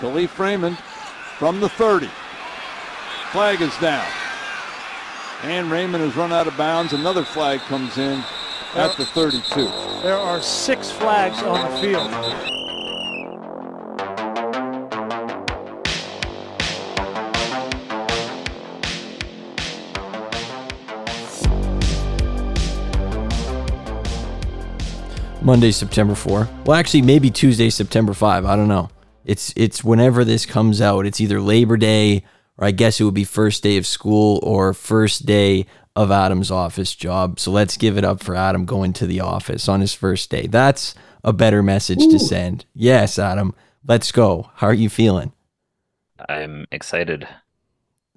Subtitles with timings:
[0.00, 0.78] Kalif Raymond
[1.38, 2.08] from the 30.
[3.32, 4.06] Flag is down.
[5.42, 6.94] And Raymond has run out of bounds.
[6.94, 8.24] Another flag comes in
[8.74, 9.64] at the 32.
[10.02, 12.10] There are six flags on the field.
[25.42, 26.48] Monday, September 4.
[26.64, 28.46] Well, actually, maybe Tuesday, September 5.
[28.46, 28.88] I don't know.
[29.24, 31.06] It's it's whenever this comes out.
[31.06, 32.24] It's either Labor Day
[32.56, 36.50] or I guess it would be first day of school or first day of Adam's
[36.50, 37.40] office job.
[37.40, 40.46] So let's give it up for Adam going to the office on his first day.
[40.46, 42.10] That's a better message Ooh.
[42.10, 42.64] to send.
[42.74, 43.54] Yes, Adam.
[43.86, 44.50] Let's go.
[44.56, 45.32] How are you feeling?
[46.28, 47.26] I'm excited.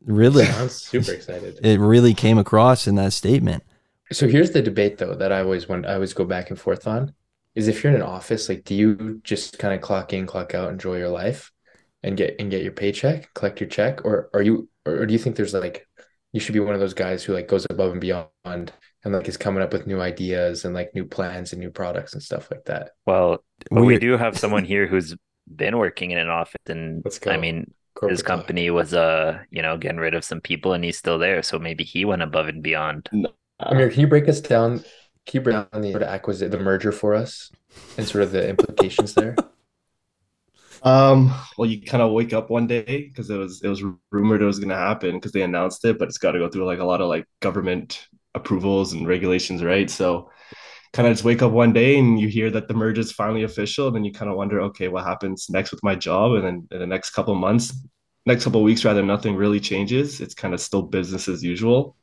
[0.06, 0.46] Really?
[0.46, 1.60] I'm super excited.
[1.64, 3.64] It really came across in that statement.
[4.12, 6.86] So here's the debate though that I always want I always go back and forth
[6.86, 7.14] on
[7.56, 10.54] is if you're in an office, like do you just kind of clock in, clock
[10.54, 11.52] out, enjoy your life
[12.02, 14.04] and get and get your paycheck, collect your check?
[14.06, 15.88] Or are you or do you think there's like
[16.32, 19.28] you should be one of those guys who like goes above and beyond and like
[19.28, 22.50] is coming up with new ideas and like new plans and new products and stuff
[22.50, 22.92] like that?
[23.06, 25.16] Well, we do have someone here who's
[25.54, 28.76] been working in an office and I mean Corporate his company talk.
[28.76, 31.84] was uh you know getting rid of some people and he's still there so maybe
[31.84, 33.30] he went above and beyond no,
[33.60, 34.84] Amir, can you break us down?
[35.26, 37.52] Can you break down the sort of acquisition, the merger for us,
[37.98, 39.36] and sort of the implications there?
[40.86, 44.42] Um, well, you kind of wake up one day because it was it was rumored
[44.42, 46.66] it was going to happen because they announced it, but it's got to go through
[46.66, 49.90] like a lot of like government approvals and regulations, right?
[49.90, 50.30] So,
[50.92, 53.44] kind of just wake up one day and you hear that the merger is finally
[53.44, 56.34] official, and then you kind of wonder, okay, what happens next with my job?
[56.34, 57.74] And then in the next couple months,
[58.26, 60.20] next couple weeks, rather, nothing really changes.
[60.20, 61.96] It's kind of still business as usual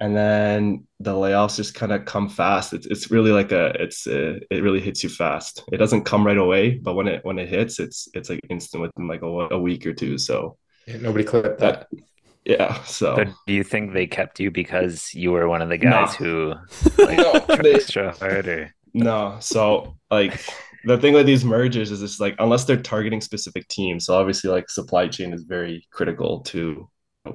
[0.00, 2.72] and then the layoffs just kind of come fast.
[2.72, 5.64] It's it's really like a it's a, it really hits you fast.
[5.72, 8.82] It doesn't come right away, but when it when it hits, it's it's like instant
[8.82, 10.16] within like a, a week or two.
[10.16, 11.88] So yeah, nobody clipped that.
[11.90, 12.00] that.
[12.44, 12.82] Yeah.
[12.84, 13.16] So.
[13.16, 13.24] so.
[13.46, 16.26] do you think they kept you because you were one of the guys no.
[16.26, 16.54] who
[17.04, 19.36] like no, they, extra hard No.
[19.40, 20.40] So like
[20.84, 24.06] the thing with these mergers is it's like unless they're targeting specific teams.
[24.06, 26.88] So obviously like supply chain is very critical to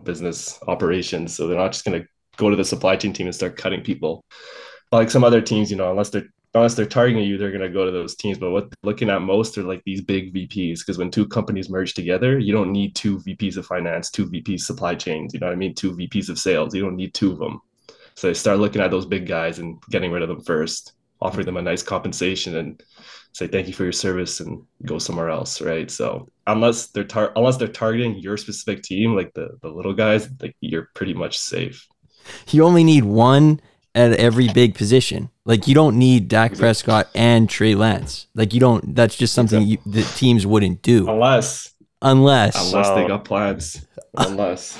[0.03, 1.35] business operations.
[1.35, 2.05] So they're not just gonna
[2.37, 4.23] go to the supply chain team and start cutting people.
[4.91, 7.85] Like some other teams, you know, unless they're unless they're targeting you, they're gonna go
[7.85, 8.37] to those teams.
[8.37, 11.93] But what looking at most are like these big VPs because when two companies merge
[11.93, 15.33] together, you don't need two VPs of finance, two VPs supply chains.
[15.33, 15.73] You know what I mean?
[15.73, 16.75] Two VPs of sales.
[16.75, 17.61] You don't need two of them.
[18.15, 21.47] So they start looking at those big guys and getting rid of them first, offering
[21.47, 22.83] them a nice compensation and
[23.33, 25.89] say thank you for your service and go somewhere else, right?
[25.89, 30.29] So unless they're tar- unless they're targeting your specific team, like the the little guys,
[30.39, 31.87] like you're pretty much safe.
[32.49, 33.59] You only need one
[33.95, 35.29] at every big position.
[35.45, 38.27] Like you don't need Dak Prescott and Trey Lance.
[38.33, 38.95] Like you don't.
[38.95, 43.85] That's just something you, that teams wouldn't do unless unless unless well, they got plans.
[44.15, 44.79] Unless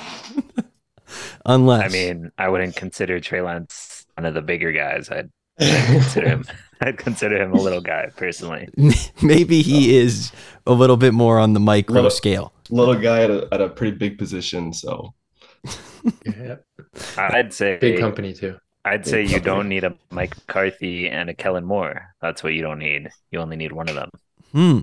[1.46, 5.10] unless I mean, I wouldn't consider Trey Lance one of the bigger guys.
[5.10, 5.30] I'd,
[5.60, 6.44] I'd consider him.
[6.80, 8.68] I'd consider him a little guy personally.
[9.22, 10.02] Maybe he oh.
[10.02, 10.32] is
[10.66, 12.52] a little bit more on the micro little, scale.
[12.70, 15.14] Little guy at a, at a pretty big position, so
[16.24, 16.56] yeah.
[17.16, 18.58] I'd say big company too.
[18.84, 19.44] I'd big say you company.
[19.44, 22.14] don't need a Mike McCarthy and a Kellen Moore.
[22.20, 23.10] That's what you don't need.
[23.30, 24.10] You only need one of them.
[24.52, 24.78] Hmm.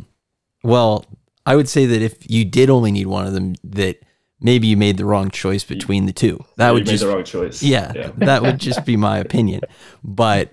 [0.63, 1.05] Well,
[1.45, 4.03] I would say that if you did only need one of them, that
[4.39, 6.43] maybe you made the wrong choice between the two.
[6.57, 7.63] That yeah, would just the wrong choice.
[7.63, 8.11] Yeah, yeah.
[8.17, 9.61] that would just be my opinion.
[10.03, 10.51] But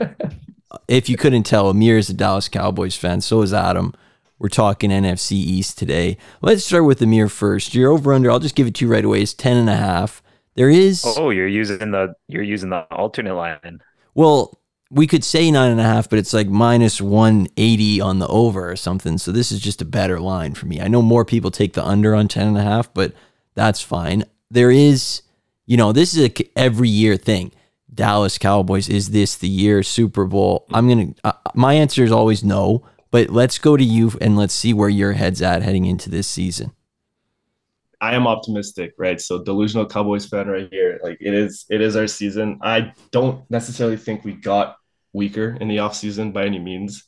[0.89, 3.21] if you couldn't tell, Amir is a Dallas Cowboys fan.
[3.21, 3.95] So is Adam.
[4.39, 6.17] We're talking NFC East today.
[6.41, 7.75] Let's start with the Amir first.
[7.75, 8.31] You're over under.
[8.31, 9.23] I'll just give it to you right away.
[9.23, 10.23] It's ten and a half.
[10.55, 11.05] There is.
[11.05, 13.81] Oh, you're using the you're using the alternate line.
[14.15, 14.61] Well,
[14.91, 18.29] we could say nine and a half, but it's like minus one eighty on the
[18.29, 19.19] over or something.
[19.19, 20.81] So this is just a better line for me.
[20.81, 23.13] I know more people take the under on ten and a half, but
[23.55, 24.25] that's fine.
[24.51, 25.23] There is,
[25.67, 27.53] you know, this is a every year thing.
[27.93, 30.67] Dallas Cowboys is this the year Super Bowl?
[30.73, 31.15] I'm gonna.
[31.25, 34.89] Uh, my answer is always no, but let's go to you and let's see where
[34.89, 36.73] your head's at heading into this season.
[38.01, 39.21] I am optimistic, right?
[39.21, 41.01] So delusional Cowboys fan right here.
[41.03, 42.61] Like it is it is our season.
[42.63, 44.77] I don't necessarily think we got
[45.13, 47.05] weaker in the offseason by any means.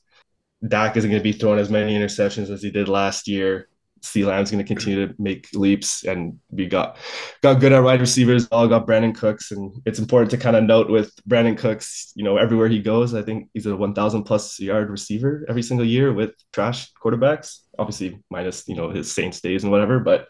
[0.66, 3.68] Dak isn't going to be throwing as many interceptions as he did last year.
[4.02, 6.96] C Lamb's going to continue to make leaps, and we got
[7.42, 8.46] got good at wide receivers.
[8.48, 12.24] All got Brandin Cooks, and it's important to kind of note with Brandin Cooks, you
[12.24, 16.12] know, everywhere he goes, I think he's a 1,000 plus yard receiver every single year
[16.12, 17.58] with trash quarterbacks.
[17.78, 20.28] Obviously, minus you know his Saints days and whatever, but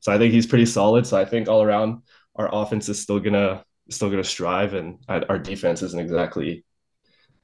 [0.00, 1.06] so I think he's pretty solid.
[1.06, 2.02] So I think all around
[2.36, 6.64] our offense is still gonna still gonna strive, and our defense isn't exactly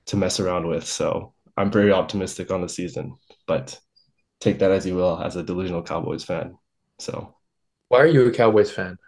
[0.06, 0.86] to mess around with.
[0.86, 3.16] So I'm very optimistic on the season,
[3.46, 3.78] but
[4.40, 6.56] take that as you will as a delusional Cowboys fan.
[6.98, 7.34] So,
[7.88, 8.98] why are you a Cowboys fan?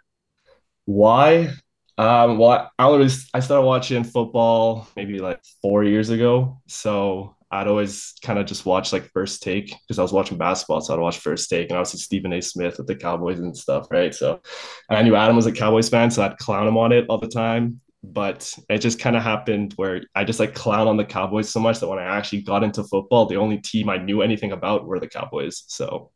[0.85, 1.53] Why?
[1.97, 6.61] Um, well, I always I started watching football maybe like four years ago.
[6.67, 10.81] So I'd always kind of just watch like first take because I was watching basketball.
[10.81, 12.41] So I'd watch first take and obviously Stephen A.
[12.41, 14.15] Smith with the Cowboys and stuff, right?
[14.15, 14.41] So
[14.89, 17.19] and I knew Adam was a Cowboys fan, so I'd clown him on it all
[17.19, 17.81] the time.
[18.03, 21.59] But it just kind of happened where I just like clown on the Cowboys so
[21.59, 24.85] much that when I actually got into football, the only team I knew anything about
[24.85, 25.63] were the Cowboys.
[25.67, 26.11] So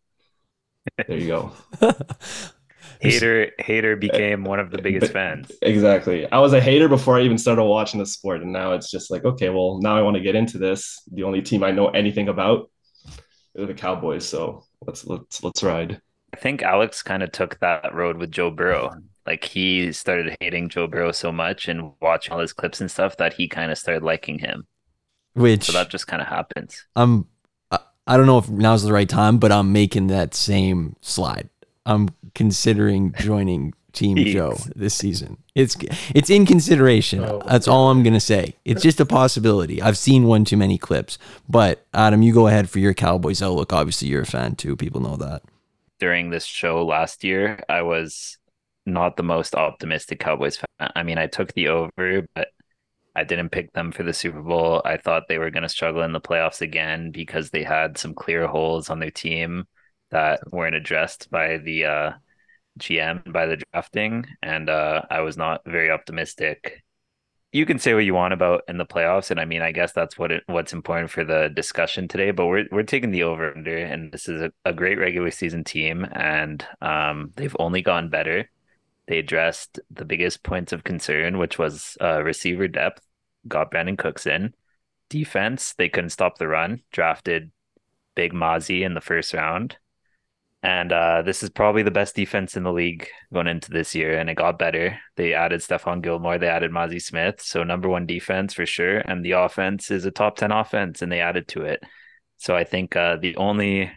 [1.07, 1.51] there you go.
[2.99, 5.51] hater hater became one of the biggest fans.
[5.61, 6.29] Exactly.
[6.31, 9.11] I was a hater before I even started watching the sport, and now it's just
[9.11, 11.01] like, okay, well, now I want to get into this.
[11.11, 12.69] The only team I know anything about
[13.57, 16.01] are the Cowboys, so let's let's let's ride.
[16.33, 18.91] I think Alex kind of took that road with Joe Burrow.
[19.25, 23.17] Like he started hating Joe Burrow so much and watching all his clips and stuff
[23.17, 24.67] that he kind of started liking him.
[25.33, 26.85] Which so that just kind of happens.
[26.95, 27.27] I'm
[28.07, 31.49] I don't know if now's the right time, but I'm making that same slide.
[31.85, 35.37] I'm considering joining Team Joe this season.
[35.55, 35.75] It's
[36.13, 37.23] it's in consideration.
[37.23, 38.55] Oh, That's all I'm gonna say.
[38.63, 39.81] It's just a possibility.
[39.81, 41.17] I've seen one too many clips.
[41.49, 43.73] But Adam, you go ahead for your Cowboys outlook.
[43.73, 44.75] Obviously, you're a fan too.
[44.75, 45.41] People know that.
[45.97, 48.37] During this show last year, I was
[48.85, 50.91] not the most optimistic Cowboys fan.
[50.95, 52.49] I mean, I took the over, but
[53.15, 54.81] I didn't pick them for the Super Bowl.
[54.85, 58.13] I thought they were going to struggle in the playoffs again because they had some
[58.13, 59.65] clear holes on their team
[60.11, 62.11] that weren't addressed by the uh,
[62.79, 66.83] GM by the drafting, and uh, I was not very optimistic.
[67.51, 69.93] You can say what you want about in the playoffs, and I mean, I guess
[69.93, 72.31] that's what it, what's important for the discussion today.
[72.31, 75.63] But we're we're taking the over under, and this is a, a great regular season
[75.63, 78.49] team, and um, they've only gone better.
[79.07, 83.01] They addressed the biggest points of concern, which was uh, receiver depth.
[83.47, 84.53] Got Brandin Cooks in
[85.09, 85.73] defense.
[85.77, 86.81] They couldn't stop the run.
[86.91, 87.51] Drafted
[88.15, 89.77] Big Mazi in the first round
[90.65, 94.17] and uh, this is probably the best defense in the league going into this year,
[94.17, 94.97] and it got better.
[95.15, 98.97] They added Stephon Gilmore, they added Mazi Smith, so number one defense for sure.
[98.97, 101.83] And the offense is a top ten offense, and they added to it.
[102.37, 103.91] So I think uh, the only,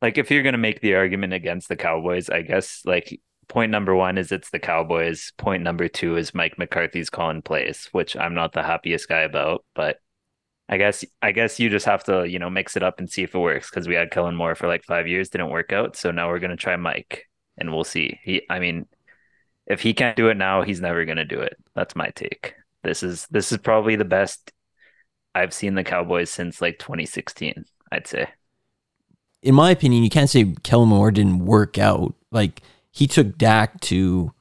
[0.00, 3.94] like, if you're gonna make the argument against the Cowboys, I guess like point number
[3.94, 5.32] one is it's the Cowboys.
[5.36, 9.64] Point number two is Mike McCarthy's calling plays, which I'm not the happiest guy about,
[9.74, 9.98] but
[10.68, 13.24] I guess I guess you just have to you know mix it up and see
[13.24, 15.96] if it works because we had Kellen Moore for like five years didn't work out.
[15.96, 18.20] So now we're gonna try Mike and we'll see.
[18.22, 18.86] He I mean
[19.66, 21.56] if he can't do it now he's never gonna do it.
[21.74, 22.54] That's my take.
[22.84, 24.52] This is this is probably the best
[25.34, 28.28] I've seen the Cowboys since like 2016 I'd say.
[29.42, 32.14] In my opinion you can't say Kellen Moore didn't work out.
[32.30, 34.32] Like he took Dak to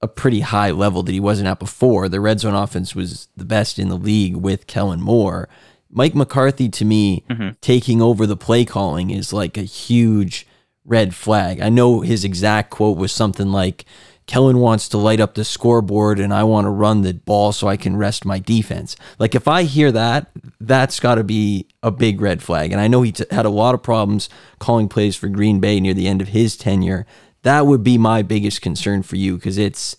[0.00, 2.08] a pretty high level that he wasn't at before.
[2.08, 5.48] The red zone offense was the best in the league with Kellen Moore.
[5.90, 7.50] Mike McCarthy to me mm-hmm.
[7.60, 10.46] taking over the play calling is like a huge
[10.84, 11.60] red flag.
[11.60, 13.84] I know his exact quote was something like
[14.26, 17.66] Kellen wants to light up the scoreboard and I want to run the ball so
[17.66, 18.94] I can rest my defense.
[19.18, 20.30] Like if I hear that,
[20.60, 22.70] that's got to be a big red flag.
[22.70, 24.28] And I know he t- had a lot of problems
[24.58, 27.06] calling plays for Green Bay near the end of his tenure.
[27.42, 29.96] That would be my biggest concern for you because it's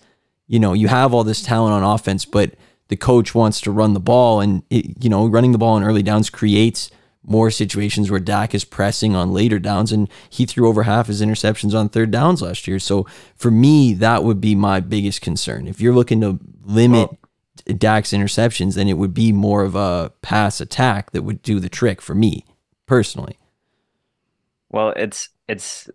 [0.49, 2.55] you know, you have all this talent on offense, but
[2.87, 5.83] the coach wants to run the ball, and it, you know, running the ball in
[5.83, 6.89] early downs creates
[7.23, 11.21] more situations where Dak is pressing on later downs, and he threw over half his
[11.21, 12.79] interceptions on third downs last year.
[12.79, 15.67] So for me, that would be my biggest concern.
[15.67, 20.11] If you're looking to limit well, Dak's interceptions, then it would be more of a
[20.23, 22.43] pass attack that would do the trick for me
[22.87, 23.37] personally.
[24.71, 25.89] Well, it's it's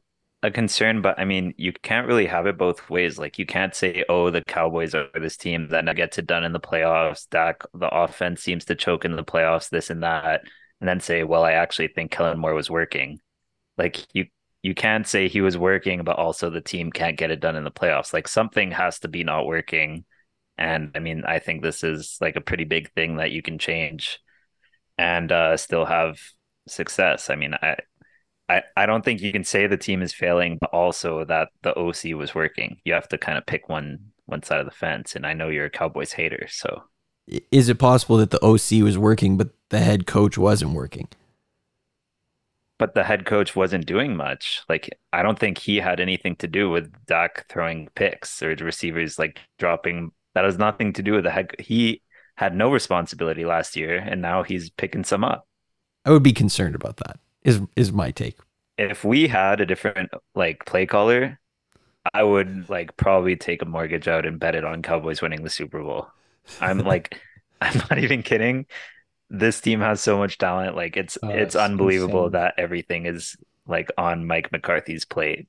[0.44, 3.18] a concern, but I mean, you can't really have it both ways.
[3.18, 6.44] Like, you can't say, "Oh, the Cowboys are this team that now gets it done
[6.44, 10.42] in the playoffs." Dak, the offense seems to choke in the playoffs, this and that,
[10.80, 13.20] and then say, "Well, I actually think Kellen Moore was working."
[13.78, 14.26] Like, you
[14.62, 17.64] you can't say he was working, but also the team can't get it done in
[17.64, 18.12] the playoffs.
[18.12, 20.04] Like, something has to be not working,
[20.58, 23.58] and I mean, I think this is like a pretty big thing that you can
[23.58, 24.20] change,
[24.98, 26.18] and uh, still have
[26.68, 27.30] success.
[27.30, 27.76] I mean, I
[28.48, 31.76] I, I don't think you can say the team is failing, but also that the
[31.78, 32.78] OC was working.
[32.84, 35.16] You have to kind of pick one one side of the fence.
[35.16, 36.84] And I know you're a Cowboys hater, so
[37.50, 41.08] is it possible that the OC was working, but the head coach wasn't working?
[42.78, 44.62] But the head coach wasn't doing much.
[44.68, 48.64] Like I don't think he had anything to do with Dak throwing picks or the
[48.64, 50.12] receivers like dropping.
[50.34, 51.52] That has nothing to do with the head.
[51.58, 52.02] He
[52.36, 55.46] had no responsibility last year, and now he's picking some up.
[56.04, 58.38] I would be concerned about that is is my take.
[58.76, 61.38] If we had a different like play caller,
[62.14, 65.50] I would like probably take a mortgage out and bet it on Cowboys winning the
[65.50, 66.08] Super Bowl.
[66.60, 67.20] I'm like,
[67.60, 68.66] I'm not even kidding.
[69.30, 70.76] this team has so much talent.
[70.76, 72.32] Like it's Oh, it's it's unbelievable insane.
[72.32, 73.36] that everything is
[73.66, 75.48] like on Mike McCarthy's plate.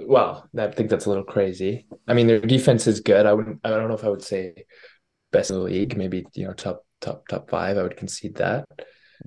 [0.00, 1.86] Well, I think that's a little crazy.
[2.08, 3.26] I mean, their defense is good.
[3.26, 3.60] I wouldn't.
[3.64, 4.66] I don't know if I would say
[5.32, 5.96] best in the league.
[5.96, 7.78] Maybe you know top top top five.
[7.78, 8.66] I would concede that.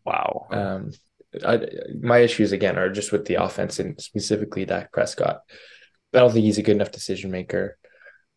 [0.06, 0.48] Wow.
[0.52, 0.92] Um,
[1.46, 1.65] I,
[2.01, 5.41] my issues again are just with the offense and specifically Dak Prescott.
[6.13, 7.77] I don't think he's a good enough decision maker,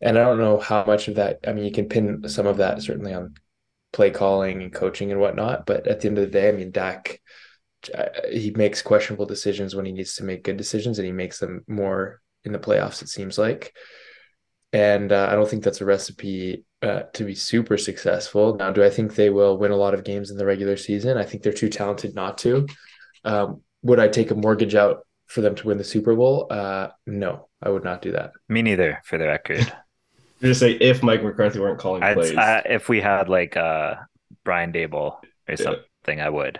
[0.01, 1.39] and I don't know how much of that.
[1.47, 3.35] I mean, you can pin some of that certainly on
[3.93, 6.71] play calling and coaching and whatnot, but at the end of the day, I mean,
[6.71, 7.19] Dak
[8.31, 11.63] he makes questionable decisions when he needs to make good decisions, and he makes them
[11.67, 13.01] more in the playoffs.
[13.01, 13.73] It seems like,
[14.73, 18.55] and uh, I don't think that's a recipe uh, to be super successful.
[18.55, 21.17] Now, do I think they will win a lot of games in the regular season?
[21.17, 22.67] I think they're too talented not to.
[23.23, 26.47] Um, would I take a mortgage out for them to win the Super Bowl?
[26.49, 28.31] Uh, no, I would not do that.
[28.49, 29.71] Me neither, for the record.
[30.39, 32.35] You just say if Mike McCarthy weren't calling I'd, plays.
[32.35, 33.93] I, if we had like uh
[34.43, 35.55] Brian Daboll or Yeah.
[35.57, 36.59] something, I would.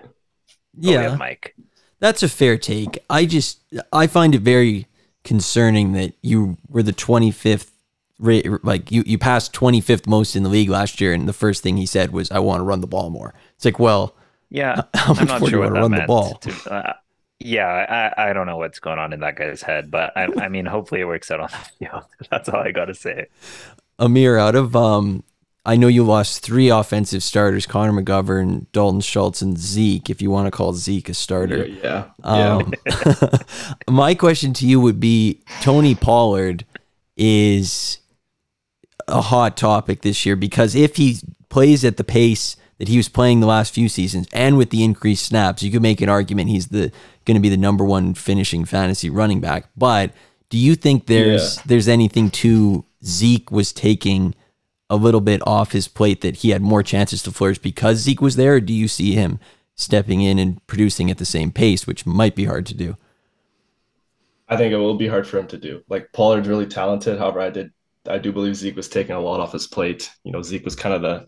[0.76, 1.56] But Yeah, Mike.
[2.00, 3.00] that's a fair take.
[3.10, 3.60] I just
[3.92, 4.86] I find it very
[5.24, 7.72] concerning that you were the 25th
[8.20, 11.64] ra- like you you passed 25th most in the league last year and the first
[11.64, 13.34] thing he said was I want to run the ball more.
[13.56, 14.14] It's like, well,
[14.52, 16.02] Yeah, how I'm not sure you what want to that run meant.
[16.04, 16.34] the ball?
[16.36, 16.94] to- uh,
[17.40, 20.48] yeah, I, I don't know what's going on in that guy's head, but I, I
[20.50, 22.04] mean, hopefully it works out on the field.
[22.30, 23.28] That's all I got to say.
[23.98, 25.24] Amir, out of um,
[25.66, 30.10] I know you lost three offensive starters: Connor McGovern, Dalton Schultz, and Zeke.
[30.10, 32.58] If you want to call Zeke a starter, yeah, yeah.
[32.58, 32.74] Um,
[33.90, 36.66] my question to you would be: Tony Pollard
[37.16, 38.00] is
[39.08, 41.18] a hot topic this year because if he
[41.50, 44.84] plays at the pace that he was playing the last few seasons, and with the
[44.84, 46.92] increased snaps, you could make an argument he's the
[47.26, 49.70] going to be the number one finishing fantasy running back.
[49.78, 50.14] But
[50.50, 51.64] do you think there's Yeah.
[51.68, 54.34] there's anything to Zeke was taking
[54.90, 58.20] a little bit off his plate that he had more chances to flourish because Zeke
[58.20, 58.56] was there?
[58.56, 59.38] Or do you see him
[59.76, 62.98] stepping in and producing at the same pace, which might be hard to do?
[64.50, 65.84] I think it will be hard for him to do.
[65.88, 67.20] Like Pollard's really talented.
[67.20, 67.72] However, I did
[68.10, 70.10] I do believe Zeke was taking a lot off his plate.
[70.24, 71.28] You know, Zeke was kind of the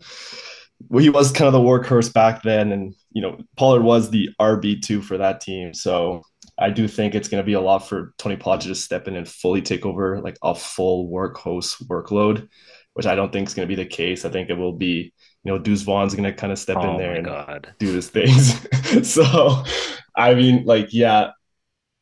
[0.88, 4.30] well, he was kind of the workhorse back then, and you know, Pollard was the
[4.40, 5.74] RB two for that team.
[5.74, 6.22] So
[6.58, 9.08] I do think it's going to be a lot for Tony Pollard to just step
[9.08, 12.48] in and fully take over like a full workhorse workload,
[12.94, 14.24] which I don't think is going to be the case.
[14.24, 15.12] I think it will be,
[15.42, 17.74] you know, Deuce Vaughn's going to kind of step oh in there and god.
[17.78, 18.54] do his things.
[19.10, 19.64] so,
[20.16, 21.30] I mean, like, yeah,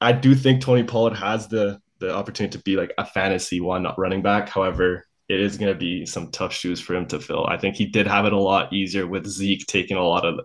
[0.01, 3.85] I do think Tony Pollard has the the opportunity to be like a fantasy one
[3.85, 4.49] not running back.
[4.49, 7.47] However, it is going to be some tough shoes for him to fill.
[7.47, 10.41] I think he did have it a lot easier with Zeke taking a lot of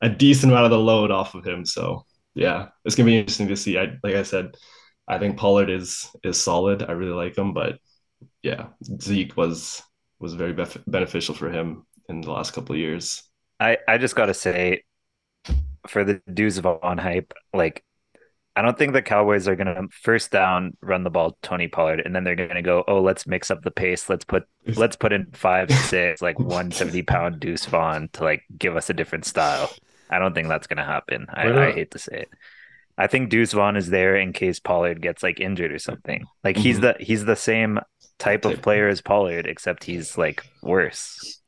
[0.00, 1.64] a decent amount of the load off of him.
[1.64, 2.04] So,
[2.34, 3.78] yeah, it's going to be interesting to see.
[3.78, 4.54] I like I said,
[5.08, 6.82] I think Pollard is is solid.
[6.82, 7.78] I really like him, but
[8.42, 8.68] yeah,
[9.00, 9.82] Zeke was
[10.20, 13.22] was very bef- beneficial for him in the last couple of years.
[13.60, 14.84] I, I just got to say,
[15.86, 17.84] for the Deuce Vaughn hype, like,
[18.58, 22.02] I don't think the Cowboys are going to first down run the ball Tony Pollard,
[22.04, 24.08] and then they're going to go, oh, let's mix up the pace.
[24.08, 28.42] Let's put let's put in five, six, like one seventy pound Deuce Vaughn to like
[28.58, 29.70] give us a different style.
[30.10, 31.26] I don't think that's going to happen.
[31.28, 32.30] I, I hate to say it.
[32.96, 36.24] I think Deuce Vaughn is there in case Pollard gets like injured or something.
[36.42, 36.98] Like he's Mhm.
[36.98, 37.78] the he's the same
[38.18, 41.40] type of player as Pollard, except he's like worse.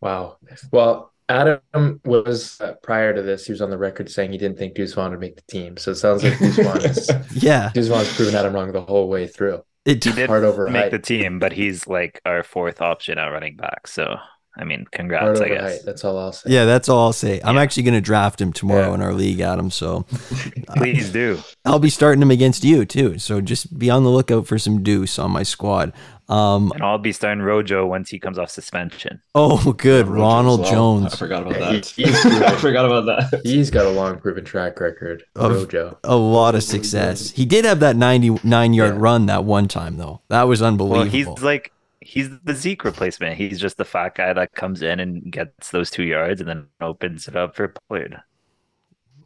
[0.00, 0.38] Wow.
[0.72, 4.58] Well, Adam was uh, prior to this, he was on the record saying he didn't
[4.58, 5.76] think Deuce Vaughn would make the team.
[5.76, 7.10] So it sounds like Deuce Vaughn is
[7.42, 9.62] Yeah, Deuce Vaughn's proven Adam wrong the whole way through.
[9.84, 10.90] it, He did Hard over make height.
[10.92, 13.88] the team, but he's like our fourth option at running back.
[13.88, 14.16] So
[14.58, 15.62] I mean, Hard congrats, I over guess.
[15.62, 15.80] height.
[15.84, 16.48] That's all I'll say.
[16.50, 17.40] yeah, that's all I'll say.
[17.44, 18.94] I'm actually going to draft him tomorrow Yeah.
[18.94, 19.70] in our league, Adam.
[19.70, 20.02] So
[20.76, 21.38] Please do.
[21.64, 23.18] I'll be starting him against you too.
[23.18, 25.92] So just be on the lookout for some deuce on my squad.
[26.28, 29.20] Um, And I'll be starting Rojo once he comes off suspension.
[29.34, 30.70] oh, good, Rojo Ronald well.
[30.72, 31.14] Jones.
[31.14, 31.86] I forgot about that.
[31.86, 33.42] he- he's- I forgot about that.
[33.44, 35.22] He's got a long proven track record.
[35.36, 35.98] Of- Rojo.
[36.02, 37.30] a lot of success.
[37.30, 39.00] He did have that 99 yard Yeah.
[39.00, 40.20] run that one time though.
[40.28, 41.10] That was Well, unbelievable.
[41.36, 43.36] he's like he's the Zeke replacement.
[43.36, 46.66] He's just the fat guy that comes in and gets those two yards and then
[46.80, 48.20] opens it up for Pollard.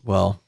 [0.04, 0.42] well,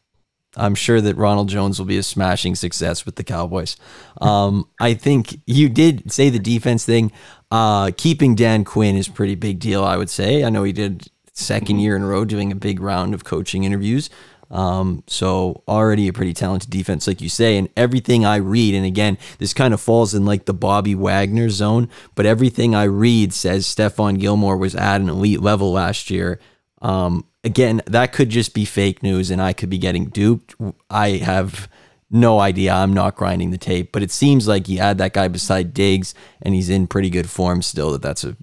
[0.56, 3.76] I'm sure that Ronald Jones will be a smashing success with the Cowboys.
[4.20, 7.10] Um, I think you did say the defense thing.
[7.50, 10.44] Uh, keeping Dan Quinn is pretty big deal, I would say.
[10.44, 13.64] I know he did second year in a row doing a big round of coaching
[13.64, 14.10] interviews.
[14.50, 18.84] Um, so already a pretty talented defense, like you say, and everything I read, and
[18.84, 23.32] again, this kind of falls in like the Bobby Wagner zone, but everything I read
[23.32, 26.38] says Stephon Gilmore was at an elite level last year.
[26.82, 30.54] Um, again, that could just be fake news, and I could be getting duped.
[30.90, 31.68] I have
[32.10, 32.72] no idea.
[32.72, 36.14] I'm not grinding the tape, but it seems like you add that guy beside Diggs,
[36.40, 37.92] and he's in pretty good form still.
[37.92, 38.36] That that's a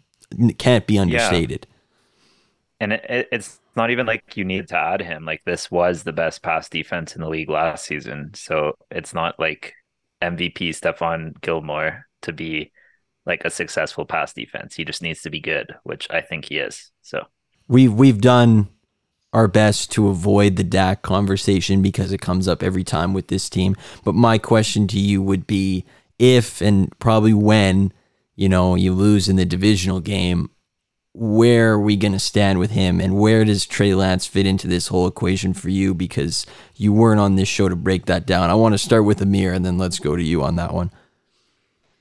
[0.57, 1.67] can't be understated.
[2.79, 5.25] And it, it, it's not even like you need to add him.
[5.25, 8.31] Like this was the best pass defense in the league last season.
[8.35, 9.73] So it's not like
[10.21, 12.71] MVP Stephon Gilmore to be
[13.25, 14.75] like a successful pass defense.
[14.75, 16.91] He just needs to be good, which I think he is.
[17.01, 17.23] So
[17.67, 18.69] we've we've done
[19.33, 23.49] our best to avoid the Dak conversation because it comes up every time with this
[23.49, 23.75] team.
[24.03, 25.85] But my question to you would be
[26.17, 27.93] if and probably when,
[28.35, 30.49] you know, you lose in the divisional game,
[31.13, 34.67] where are we going to stand with him and where does Trey Lance fit into
[34.67, 36.45] this whole equation for you because
[36.75, 38.49] you weren't on this show to break that down.
[38.49, 40.91] I want to start with Amir and then let's go to you on that one.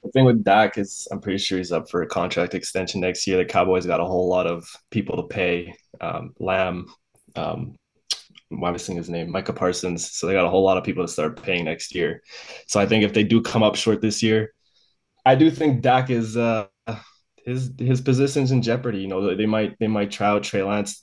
[0.03, 3.27] The thing with Dak is I'm pretty sure he's up for a contract extension next
[3.27, 3.37] year.
[3.37, 5.75] The Cowboys got a whole lot of people to pay.
[6.01, 6.87] Um, Lamb,
[7.37, 7.77] um,
[8.51, 9.31] why am I saying his name?
[9.31, 10.11] Micah Parsons.
[10.13, 12.23] So they got a whole lot of people to start paying next year.
[12.67, 14.55] So I think if they do come up short this year,
[15.27, 16.67] I do think Dak is uh,
[17.45, 18.99] his his position's in jeopardy.
[18.99, 21.03] You know, they might they might try out Trey Lance.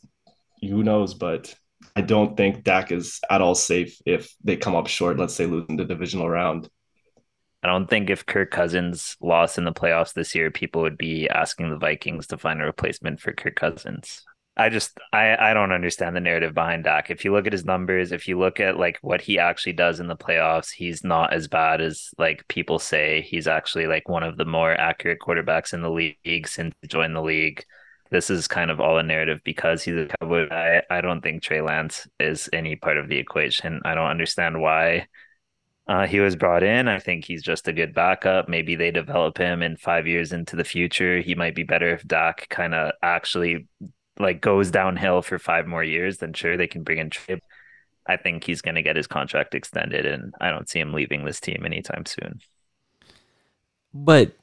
[0.62, 1.14] Who knows?
[1.14, 1.54] But
[1.96, 5.18] I don't think Dak is at all safe if they come up short.
[5.18, 6.70] Let's say losing the divisional round.
[7.64, 11.28] I don't think if Kirk Cousins lost in the playoffs this year, people would be
[11.30, 14.24] asking the Vikings to find a replacement for Kirk Cousins.
[14.58, 17.12] I just I I don't understand the narrative behind Dak.
[17.12, 20.00] If you look at his numbers, if you look at like what he actually does
[20.00, 23.22] in the playoffs, he's not as bad as like people say.
[23.22, 27.16] He's actually like one of the more accurate quarterbacks in the league since he joined
[27.16, 27.66] the league.
[28.12, 30.48] This is kind of all a narrative because he's a Cowboy.
[30.50, 33.82] I, I don't think Trey Lance is any part of the equation.
[33.84, 35.08] I don't understand why
[35.88, 36.88] uh, he was brought in.
[36.88, 38.48] I think he's just a good backup.
[38.48, 41.20] Maybe they develop him in five years into the future.
[41.20, 43.68] He might be better if Dak kind of actually
[44.20, 47.12] like goes downhill for five more years, then sure they can bring in.
[48.08, 51.26] I think he's going to get his contract extended, and I don't see him leaving
[51.26, 52.40] this team anytime soon.
[53.94, 54.38] But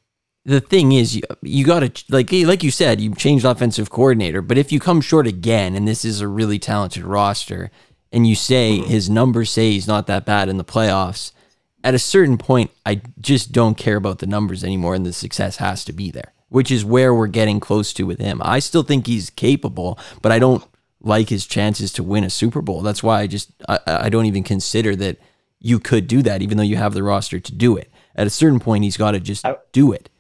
[0.45, 4.43] the thing is, you, you got to like like you said, you changed offensive coordinator.
[4.43, 7.71] But if you come short again, and this is a really talented roster,
[8.11, 8.91] and you say mm-hmm.
[8.91, 11.33] his numbers say he's not that bad in the playoffs,
[11.85, 15.57] at a certain point, I just don't care about the numbers anymore, and the success
[15.57, 18.41] has to be there which is where we're getting close to with him.
[18.45, 20.63] I still think he's capable, but I don't
[21.01, 22.83] like his chances to win a Super Bowl.
[22.83, 25.19] That's why I just I, I don't even consider that
[25.59, 27.91] you could do that, even though you have the roster to do it.
[28.15, 30.11] At a certain point, he's got to just I, do it.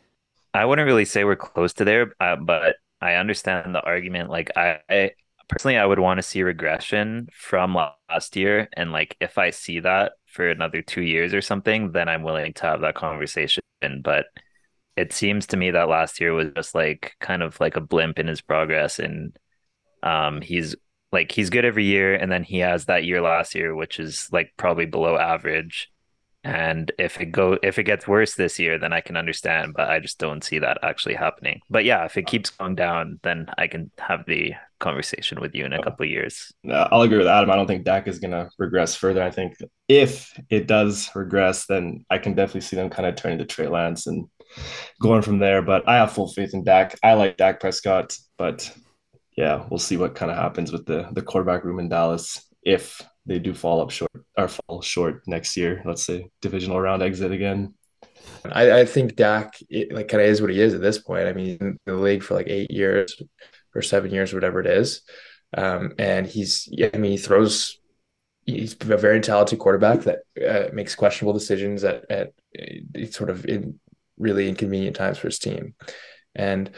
[0.54, 4.30] I wouldn't really say we're close to there, uh, but I understand the argument.
[4.30, 5.10] Like I, I
[5.48, 9.80] personally, I would want to see regression from last year, and like if I see
[9.80, 13.62] that for another two years or something, then I'm willing to have that conversation.
[14.02, 14.26] But
[14.96, 18.18] it seems to me that last year was just like kind of like a blimp
[18.18, 19.36] in his progress and
[20.02, 20.74] um he's
[21.12, 24.28] like he's good every year and then he has that year last year which is
[24.32, 25.88] like probably below average.
[26.44, 29.88] And if it go if it gets worse this year then i can understand but
[29.88, 31.60] i just don't see that actually happening.
[31.70, 35.64] But yeah if it keeps going down then i can have the conversation with you
[35.64, 37.50] in a couple of years i'll agree with adam.
[37.50, 39.22] I don't think dak is going to regress further.
[39.22, 39.54] I think
[39.86, 43.68] if it does regress then i can definitely see them kind of turning to trey
[43.68, 44.26] lance and
[45.00, 45.62] going from there.
[45.62, 46.98] But I have full faith in Dak.
[47.02, 48.70] I like Dak Prescott, but
[49.36, 53.02] yeah, we'll see what kind of happens with the the quarterback room in Dallas if
[53.26, 55.82] they do fall up short or fall short next year.
[55.84, 57.74] Let's say divisional round exit again.
[58.44, 61.28] I, I think Dak it, like kind of is what he is at this point.
[61.28, 63.20] I mean, in the league for like eight years
[63.74, 65.02] or seven years, whatever it is,
[65.56, 67.78] um, and he's yeah, I mean he throws.
[68.44, 73.46] He's a very talented quarterback that uh, makes questionable decisions at at uh, sort of
[73.46, 73.78] in
[74.22, 75.74] really inconvenient times for his team.
[76.34, 76.70] And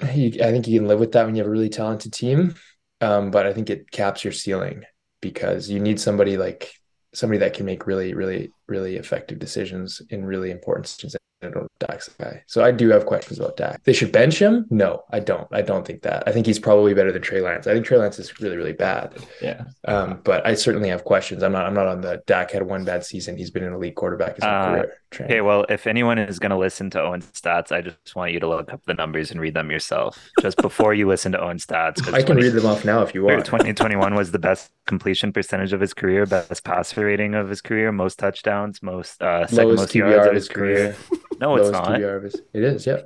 [0.00, 2.54] I think you can live with that when you have a really talented team.
[3.00, 4.84] Um, but I think it caps your ceiling
[5.20, 6.72] because you need somebody like
[7.14, 11.16] somebody that can make really, really, really effective decisions in really important situations.
[11.44, 12.42] I don't Dak's guy.
[12.46, 13.82] So I do have questions about Dak.
[13.84, 14.66] They should bench him?
[14.70, 15.48] No, I don't.
[15.52, 16.22] I don't think that.
[16.26, 17.66] I think he's probably better than Trey Lance.
[17.66, 19.14] I think Trey Lance is really, really bad.
[19.42, 19.64] Yeah.
[19.86, 21.42] Um, but I certainly have questions.
[21.42, 23.36] I'm not I'm not on the Dak had one bad season.
[23.36, 24.98] He's been an elite quarterback his uh, career.
[25.20, 28.40] Okay, well, if anyone is going to listen to Owen stats, I just want you
[28.40, 31.58] to look up the numbers and read them yourself just before you listen to Owen
[31.58, 32.00] stats.
[32.12, 33.44] I can 20, read them off now if you want.
[33.44, 37.92] 2021 was the best completion percentage of his career, best passer rating of his career,
[37.92, 40.96] most touchdowns, most uh, second Lowest most yards of his career.
[41.10, 41.20] career.
[41.40, 42.00] No, it's not.
[42.00, 43.00] It is, yeah.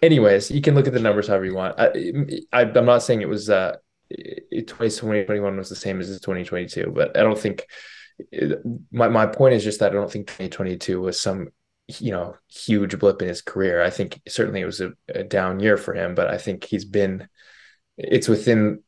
[0.00, 1.78] Anyways, you can look at the numbers however you want.
[1.78, 1.92] I,
[2.52, 3.76] I am not saying it was uh
[4.10, 7.66] 2021 was the same as 2022, but I don't think
[8.92, 11.48] my my point is just that I don't think 2022 was some
[12.00, 13.82] you know huge blip in his career.
[13.82, 16.84] I think certainly it was a, a down year for him, but I think he's
[16.84, 17.28] been
[17.96, 18.82] it's within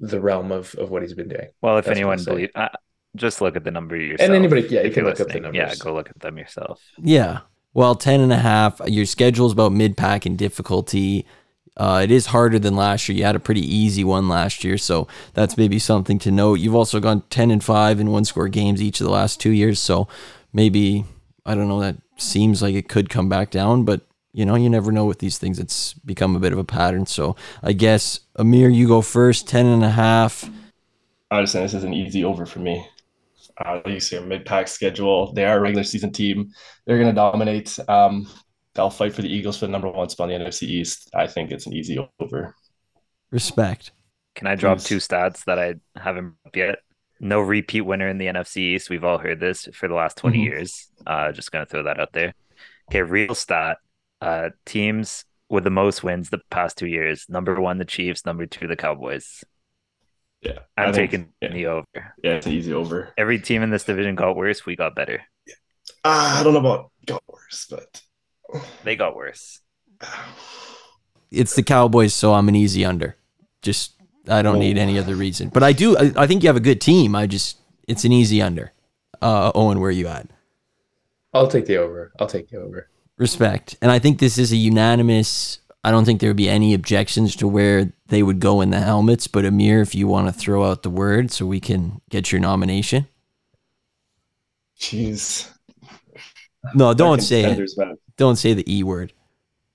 [0.00, 1.48] the realm of of what he's been doing.
[1.60, 2.68] Well, if That's anyone believes, uh,
[3.16, 4.28] just look at the number yourself.
[4.28, 5.44] And anybody, yeah, you can look listening.
[5.46, 5.78] up the numbers.
[5.78, 6.82] Yeah, go look at them yourself.
[6.98, 7.40] Yeah.
[7.74, 8.80] Well, 10 and a half.
[8.86, 11.26] Your schedule is about mid pack and difficulty.
[11.76, 13.16] Uh, it is harder than last year.
[13.16, 16.54] You had a pretty easy one last year, so that's maybe something to note.
[16.54, 19.50] You've also gone ten and five in one score games each of the last two
[19.50, 20.08] years, so
[20.52, 21.04] maybe
[21.46, 21.80] I don't know.
[21.80, 24.00] That seems like it could come back down, but
[24.32, 25.60] you know, you never know with these things.
[25.60, 27.06] It's become a bit of a pattern.
[27.06, 30.50] So I guess Amir, you go first, ten and a half.
[31.30, 32.84] I understand this is an easy over for me.
[33.64, 35.32] Uh, you see a mid-pack schedule.
[35.32, 36.50] They are a regular season team.
[36.86, 37.78] They're going to dominate.
[37.88, 38.28] Um,
[38.74, 41.10] they'll fight for the Eagles for the number one spot in the NFC East.
[41.14, 42.54] I think it's an easy over.
[43.30, 43.92] Respect.
[44.34, 44.84] Can I drop Please.
[44.84, 46.78] two stats that I haven't yet?
[47.20, 48.90] No repeat winner in the NFC East.
[48.90, 50.44] We've all heard this for the last 20 Mhm.
[50.44, 50.88] years.
[51.04, 52.32] Uh, just going to throw that out there.
[52.90, 53.78] Okay, real stat.
[54.20, 57.26] Uh, teams with the most wins the past two years.
[57.28, 58.24] Number one, the Chiefs.
[58.24, 59.42] Number two, the Cowboys.
[60.42, 61.52] Yeah, I'm taking yeah.
[61.52, 61.86] the over.
[62.22, 63.12] Yeah, it's an easy over.
[63.18, 64.64] Every team in this division got worse.
[64.64, 65.22] We got better.
[66.04, 68.02] Uh, I don't know about got worse, but
[68.84, 69.60] They got worse.
[71.30, 73.16] It's the Cowboys, so I'm an easy under.
[73.62, 73.94] Just
[74.28, 74.82] I don't need Oh.
[74.82, 75.96] any other reason, but I do.
[75.96, 77.14] I, I think you have a good team.
[77.16, 78.72] I just it's an easy under.
[79.20, 80.28] Uh, Owen, where you at?
[81.34, 82.12] I'll take the over.
[82.20, 82.88] I'll take the over.
[83.16, 83.76] Respect.
[83.82, 85.58] And I think this is a unanimous.
[85.88, 88.80] I don't think there would be any objections to where they would go in the
[88.80, 89.26] helmets.
[89.26, 92.42] But Amir, if you want to throw out the word so we can get your
[92.42, 93.06] nomination.
[94.78, 95.50] jeez.
[96.74, 97.44] No, don't say it.
[97.44, 97.78] contenders.
[98.18, 99.14] Don't say the E word.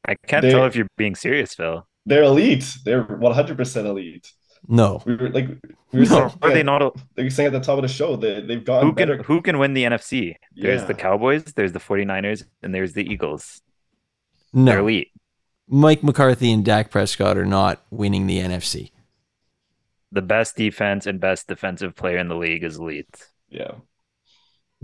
[0.07, 1.87] I can't They- tell if you're being serious, Phil.
[2.05, 2.77] They're elite.
[2.85, 4.31] They're 100% elite.
[4.67, 5.01] No.
[5.05, 5.47] We were like,
[5.91, 6.81] we were No, saying, Are they not?
[6.83, 9.07] a- They were saying at the top of the show that they've gotten Who can
[9.09, 9.23] better.
[9.23, 10.35] who can win the NFC?
[10.55, 10.87] There's Yeah.
[10.87, 13.61] the Cowboys, there's the 49ers, and there's the Eagles.
[14.53, 14.81] They're No.
[14.83, 15.09] elite.
[15.73, 18.91] Mike McCarthy and Dak Prescott are not winning the NFC.
[20.11, 23.27] The best defense and best defensive player in the league is elite.
[23.49, 23.71] Yeah.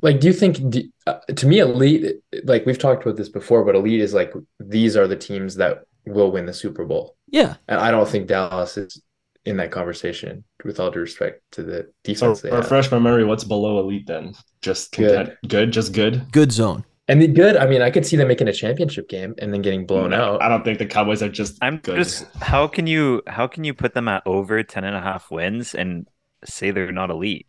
[0.01, 3.63] Like, do you think, do, uh, to me, elite, like we've talked about this before,
[3.63, 7.15] but elite is like these are the teams that will win the Super Bowl.
[7.27, 7.57] Yeah.
[7.67, 8.99] And I don't think Dallas is
[9.45, 12.59] in that conversation, with all due respect to the So defense they have.
[12.59, 13.25] refresh my memory.
[13.25, 14.33] What's below elite then?
[14.63, 15.37] Just Good.
[15.47, 15.71] Good.
[15.71, 16.31] Just good.
[16.31, 16.83] Good zone.
[17.09, 19.61] And the good, I mean, I could see them making a championship game and then
[19.61, 20.41] getting blown No, out.
[20.43, 21.57] I don't think the Cowboys are just.
[21.61, 21.97] I'm good.
[21.97, 25.31] just how can you how can you put them at over 10 and a half
[25.31, 26.07] wins and
[26.45, 27.47] say they're not elite?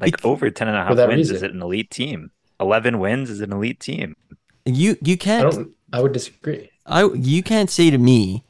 [0.00, 2.30] Like Bec- over 10 and a half that wins is it an elite team?
[2.58, 4.16] 11 wins is an elite team.
[4.64, 6.70] You you can't don't, I would disagree.
[6.86, 8.44] I you can't say to me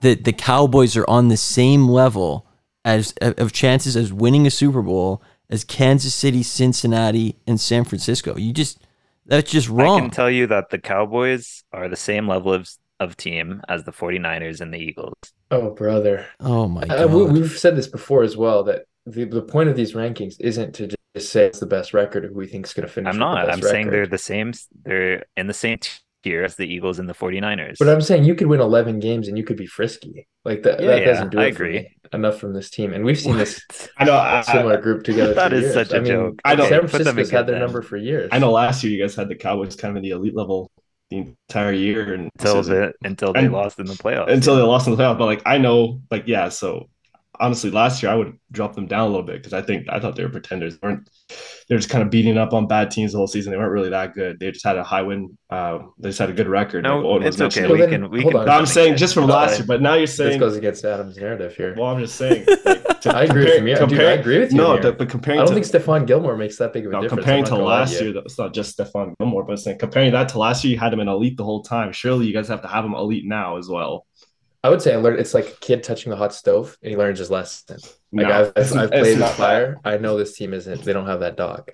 [0.00, 2.46] that the Cowboys are on the same level
[2.84, 8.36] as of chances as winning a Super Bowl as Kansas City, Cincinnati, and San Francisco.
[8.36, 8.78] You just
[9.30, 9.98] that's just wrong.
[9.98, 12.68] I can tell you that the Cowboys are the same level of
[13.00, 15.14] of team as the 49ers and the Eagles.
[15.50, 16.26] Oh, brother.
[16.38, 17.32] oh my Uh, we, god.
[17.32, 20.86] we've said this before as well that the, the point of these rankings isn't to
[21.16, 23.08] just say it's the best record who we think is going to finish.
[23.14, 23.46] I'm with the not.
[23.46, 24.52] best I'm saying they're the same
[24.84, 25.78] they're in the same
[26.22, 27.76] tier as the Eagles and the 49ers.
[27.78, 30.26] But I'm saying you could win 11 games and you could be frisky.
[30.44, 31.78] Like that, Yeah, that yeah, doesn't do I it for agree.
[31.80, 32.92] me enough from this team.
[32.92, 33.60] And we've seen this
[33.96, 34.14] I know.
[34.16, 35.34] I, similar I, group together.
[35.34, 35.74] That for is years.
[35.74, 36.40] such a I mean, joke.
[36.44, 36.68] I know.
[36.68, 37.62] San Put Francisco's had their then.
[37.62, 38.28] number for years.
[38.32, 38.50] I know.
[38.52, 40.70] Last year you guys had the Cowboys kind of in the elite level
[41.10, 44.30] the entire year, and until is- the until they and- lost in the playoffs.
[44.30, 45.18] until they lost in the playoffs.
[45.18, 46.48] But like I know, like yeah.
[46.50, 46.88] So
[47.40, 49.98] honestly, last year I would drop them down a little bit because I think I
[49.98, 50.78] thought they were pretenders.
[50.78, 51.08] They weren't
[51.68, 53.52] they're just kind of beating up on bad teams the whole season.
[53.52, 54.38] They weren't really that good.
[54.40, 55.38] They just had a high win.
[55.48, 56.84] Uh, they just had a good record.
[56.84, 57.66] no, Owen was it's okay.
[57.66, 57.70] mentioning.
[57.70, 58.36] Well, we then, can we can.
[58.36, 58.48] on.
[58.48, 61.56] I'm saying just from last year, but now you're saying this goes against Adam's narrative
[61.56, 61.74] here.
[61.76, 62.46] Well, I'm just saying.
[62.64, 63.76] Like, I agree with you.
[63.76, 64.82] compare- Dude, I agree with you No, here.
[64.82, 67.20] the- but I don't to think Stephon Gilmore makes that big of a no, difference.
[67.22, 70.12] comparing to not gonna lie last year, that's not just Stephon Gilmore, but saying comparing
[70.12, 71.92] that to last year, you had him in elite the whole time.
[71.92, 74.06] Surely you guys have to have him elite now as well.
[74.62, 76.96] I would say I learned it's like a kid touching the hot stove and he
[76.96, 77.78] learns his lesson.
[78.12, 79.80] Like No, I've, it's- I've, I've played not with fire.
[79.84, 80.82] I know this team isn't.
[80.82, 81.70] They don't have that dog.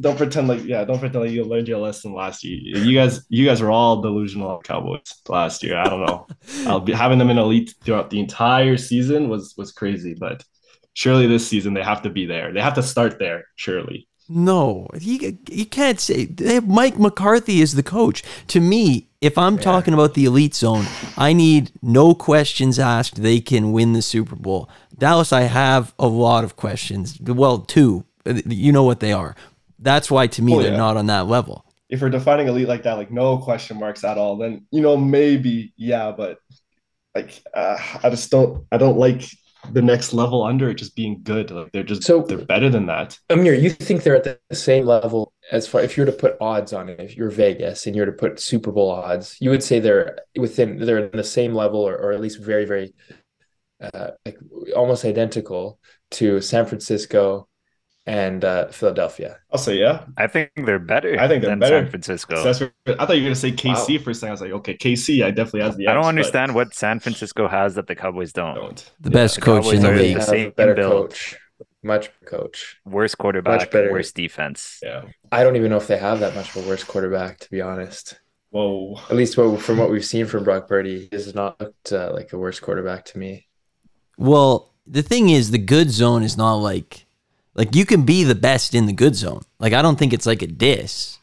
[0.00, 0.84] Don't pretend like yeah.
[0.84, 2.58] Don't pretend like you learned your lesson last year.
[2.78, 5.76] You guys, you guys were all delusional Cowboys last year.
[5.78, 6.26] I don't know.
[6.66, 10.44] I'll be having them in elite throughout the entire season was was crazy, but
[10.92, 12.52] surely this season they have to be there.
[12.52, 13.46] They have to start there.
[13.56, 14.06] Surely.
[14.28, 18.22] No, you, you can't say they have Mike McCarthy is the coach.
[18.48, 20.84] To me, if I'm talking about the elite zone,
[21.16, 23.22] I need no questions asked.
[23.22, 24.68] They can win the Super Bowl.
[24.96, 27.18] Dallas, I have a lot of questions.
[27.20, 28.04] Well, two.
[28.46, 29.34] You know what they are.
[29.78, 30.76] That's why to me Oh, they're yeah.
[30.78, 31.64] not on that level.
[31.90, 34.96] If we're defining elite like that, like no question marks at all, then you know
[34.96, 36.38] maybe yeah, but
[37.14, 38.66] like uh, I just don't.
[38.72, 39.22] I don't like
[39.72, 41.50] the next level under it just being good.
[41.50, 43.18] Like they're just So- they're better than that.
[43.30, 46.36] Amir, you think they're at the same level as far if you were to put
[46.40, 49.62] odds on it, if you're Vegas and you're to put Super Bowl odds, you would
[49.62, 52.94] say they're within they're in the same level or, or at least very, very
[53.80, 54.38] uh like
[54.76, 55.78] almost identical
[56.12, 57.48] to San Francisco,
[58.06, 59.38] and uh, Philadelphia.
[59.50, 60.04] I'll say yeah.
[60.16, 61.18] I think they're better.
[61.18, 61.80] I think they're than better.
[61.82, 62.36] San Francisco.
[62.36, 64.04] So that's what- I thought you were gonna say KC Wow.
[64.04, 64.28] for a second.
[64.28, 65.88] I was like, okay, KC, I definitely has the.
[65.88, 68.54] I don't edge, but understand what San Francisco has that the Cowboys don't.
[68.56, 68.92] Don't.
[69.00, 70.16] The best the coach in the league.
[70.16, 71.10] Have Same a better build.
[71.10, 71.36] coach,
[71.84, 72.76] much coach.
[72.84, 73.92] Worst quarterback, Much better.
[73.92, 74.80] worst defense.
[74.82, 75.04] Yeah.
[75.30, 77.60] I don't even know if they have that much of a worse quarterback, to be
[77.60, 78.18] honest.
[78.50, 79.00] Whoa.
[79.10, 82.12] At least what, from what we've seen from Brock Purdy, he has not looked uh,
[82.12, 83.48] like a worse quarterback to me.
[84.16, 87.06] Well, the thing is, the good zone is not like
[87.54, 89.42] like you can be the best in the good zone.
[89.58, 91.18] Like I don't think it's like a diss.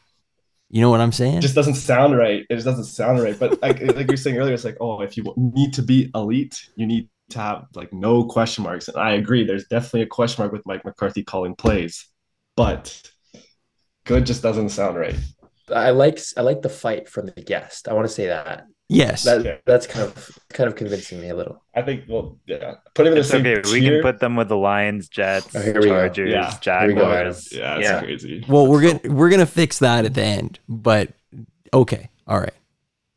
[0.68, 1.38] You know what I'm saying?
[1.38, 2.46] It just doesn't sound right.
[2.48, 3.38] It just doesn't sound right.
[3.38, 6.10] But like like you were saying earlier, it's like, oh, if you need to be
[6.14, 8.88] elite, you need to have like no question marks.
[8.88, 9.44] And I agree.
[9.44, 12.06] There's definitely a question mark with Mike McCarthy calling plays,
[12.56, 13.00] but
[14.04, 15.14] good just doesn't sound right.
[15.74, 17.88] I like I like the fight from the guest.
[17.88, 18.64] I want to say that.
[18.88, 19.22] yes.
[19.24, 19.56] That Yeah.
[19.64, 21.62] that's kind of kind of convincing me a little.
[21.74, 23.62] I think, well, yeah, put him in the It's same okay.
[23.72, 25.88] We can put them with the Lions, Jets, Oh, here we go.
[25.88, 27.52] Chargers, Yeah, here we go, Jaguars.
[27.52, 28.00] yeah, that's yeah.
[28.00, 28.44] crazy.
[28.48, 30.58] well, we're gonna we're gonna fix that at the end.
[30.68, 31.10] But
[31.72, 32.54] okay, all right.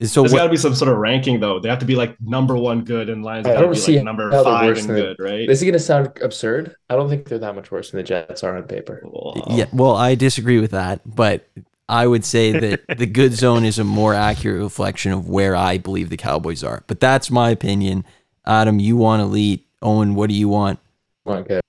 [0.04, 1.60] So There's what, got to be some sort of ranking though.
[1.60, 3.80] They have to be like number one good, and Lions I got to don't be
[3.80, 5.48] see like number five and good, right?
[5.48, 6.76] This is gonna sound absurd.
[6.90, 9.02] I don't think they're that much worse than the Jets are on paper.
[9.06, 9.36] Wow.
[9.52, 11.48] yeah, well, I disagree with that, but
[11.88, 15.78] I would say that the good zone is a more accurate reflection of where I
[15.78, 16.84] believe the Cowboys are.
[16.88, 18.04] But that's my opinion.
[18.46, 19.66] Adam, you want elite.
[19.82, 20.80] Owen, what do you want?
[21.24, 21.62] Want good.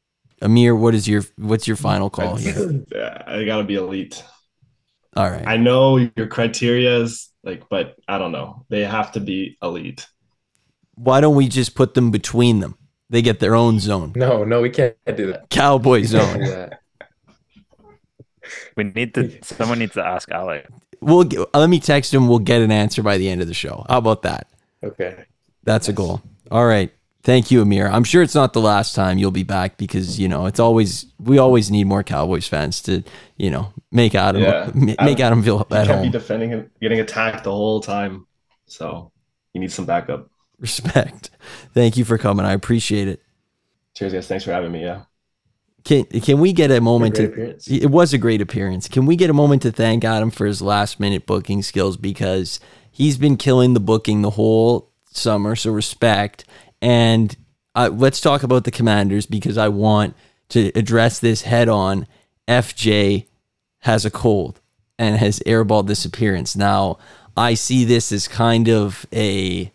[0.42, 2.84] Amir, what is your what's your final call here?
[2.92, 4.22] yeah, they got to be elite.
[5.16, 5.46] All right.
[5.46, 8.66] I know your criteria is like, but I don't know.
[8.68, 10.06] They have to be elite.
[10.96, 12.76] Why don't we just put them between them?
[13.08, 14.12] They get their own zone.
[14.16, 15.48] No, no, we can't do that.
[15.48, 16.40] Cowboy zone.
[16.40, 16.68] do.
[18.76, 19.38] We need to.
[19.42, 20.66] Someone needs to ask Alec.
[21.00, 22.28] We'll get, uh, let me text him.
[22.28, 23.84] We'll get an answer by the end of the show.
[23.88, 24.48] How about that?
[24.82, 25.24] Okay.
[25.62, 26.22] That's a goal.
[26.50, 26.92] All right.
[27.26, 27.88] Thank you, Amir.
[27.88, 31.06] I'm sure it's not the last time you'll be back because you know it's always
[31.18, 33.02] we always need more Cowboys fans to
[33.36, 34.70] you know make Adam Yeah.
[34.72, 38.28] ma- make Adam feel He at can't be defending him, getting attacked the whole time.
[38.66, 39.10] So
[39.52, 40.30] you need some backup.
[40.60, 41.30] Respect.
[41.74, 42.46] Thank you for coming.
[42.46, 43.20] I appreciate it.
[43.94, 44.28] Cheers, guys.
[44.28, 44.84] Thanks for having me.
[44.84, 45.02] Yeah.
[45.82, 47.66] Can can we get a moment Great to appearance.
[47.66, 48.86] It was a great appearance.
[48.86, 52.60] Can we get a moment to thank Adam for his last minute booking skills because
[52.92, 55.56] he's been killing the booking the whole summer.
[55.56, 56.44] So respect.
[56.80, 57.36] And
[57.74, 60.14] uh, let's talk about the Commanders because I want
[60.50, 62.06] to address this head on.
[62.48, 63.26] FJ
[63.80, 64.60] has a cold
[64.98, 66.56] and has airballed this appearance.
[66.56, 66.98] Now
[67.36, 69.72] I see this as kind of a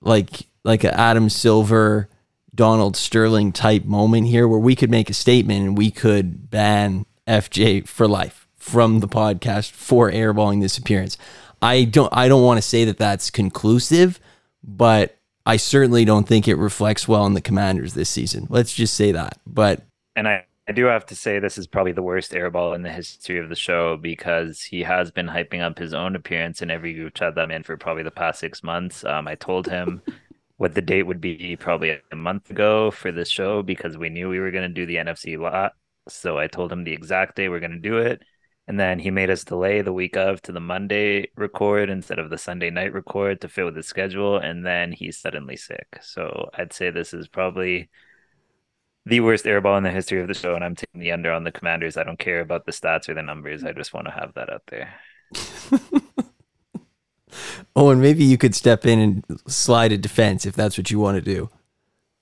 [0.00, 2.08] like like a Adam Silver,
[2.54, 7.06] Donald Sterling type moment here where we could make a statement and we could ban
[7.26, 11.16] FJ for life from the podcast for airballing this appearance.
[11.62, 14.18] I don't I don't want to say that that's conclusive,
[14.62, 18.46] but I certainly don't think it reflects well on the Commanders this season.
[18.50, 19.38] Let's just say that.
[19.46, 19.82] But
[20.16, 22.90] And I, I do have to say this is probably the worst airball in the
[22.90, 26.92] history of the show because he has been hyping up his own appearance in every
[26.94, 29.04] group chat that I'm in for probably the past six months.
[29.04, 30.02] Um, I told him
[30.56, 34.28] what the date would be probably a month ago for this show because we knew
[34.28, 35.72] we were going to do the NFC lot.
[36.08, 38.22] So I told him the exact day we're going to do it.
[38.68, 42.30] And then he made us delay the week of to the Monday record instead of
[42.30, 44.38] the Sunday night record to fit with his schedule.
[44.38, 45.98] And then he's suddenly sick.
[46.02, 47.88] So I'd say this is probably
[49.06, 51.44] the worst airball in the history of the show, and I'm taking the under on
[51.44, 51.96] the Commanders.
[51.96, 53.62] I don't care about the stats or the numbers.
[53.64, 54.94] I just want to have that out there.
[57.76, 60.98] oh, and maybe you could step in and slide a defense if that's what you
[60.98, 61.50] want to do.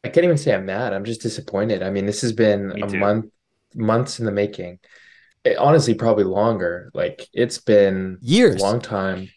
[0.05, 0.93] I can't even say I'm mad.
[0.93, 1.83] I'm just disappointed.
[1.83, 2.99] I mean, this has been Me a too.
[2.99, 3.27] month,
[3.75, 4.79] months in the making.
[5.45, 6.91] It- honestly, probably longer.
[6.95, 8.61] Like it's been Years.
[8.61, 9.29] a long time.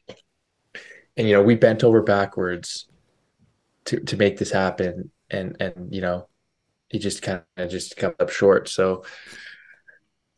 [1.16, 2.88] And you know, we bent over backwards
[3.86, 6.28] to to make this happen, and and you know,
[6.90, 8.70] he just kind of just come up short.
[8.70, 9.04] So,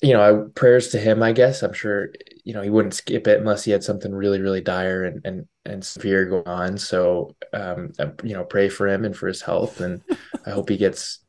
[0.01, 1.21] you know, I, prayers to him.
[1.21, 2.09] I guess I'm sure
[2.45, 5.47] you know he wouldn't skip it unless he had something really really dire and and
[5.65, 6.77] and severe going on.
[6.77, 7.91] So, um,
[8.23, 10.01] you know, pray for him and for his health, and
[10.45, 11.19] I hope he gets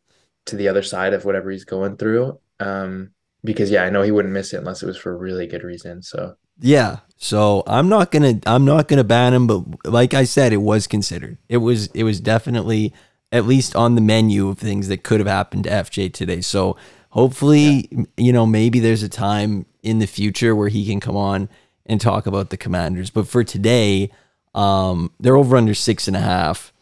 [0.47, 2.39] to the other side of whatever he's going through.
[2.61, 3.11] Um,
[3.45, 5.63] because yeah, I know he wouldn't miss it unless it was for a really good
[5.63, 6.03] reason.
[6.03, 6.37] So.
[6.61, 6.99] Yeah.
[7.17, 10.87] So I'm not gonna I'm not gonna ban him, but like I said, it was
[10.87, 11.39] considered.
[11.49, 12.95] It was it was definitely
[13.33, 16.41] at least on the menu of things that could have happened to FJ today.
[16.41, 16.77] So
[17.11, 21.49] hopefully, you know, maybe there's a time in the future where he can come on
[21.87, 23.11] and talk about the commanders.
[23.11, 24.11] But for today,
[24.55, 26.73] um, they're over under six and a half.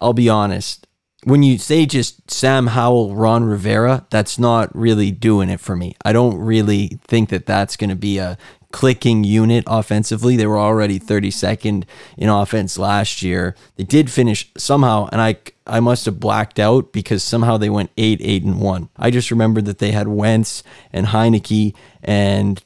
[0.00, 0.87] I'll be honest.
[1.24, 5.96] When you say just Sam Howell, Ron Rivera, that's not really doing it for me.
[6.04, 8.38] I don't really think that that's going to be a
[8.70, 10.36] clicking unit offensively.
[10.36, 11.84] They were already 32nd
[12.16, 13.56] in offense last year.
[13.76, 17.90] They did finish somehow, and I I must have blacked out because somehow they went
[17.96, 18.88] eight, eight, and one.
[18.96, 22.62] I just remembered that they had Wentz and Heinicke, and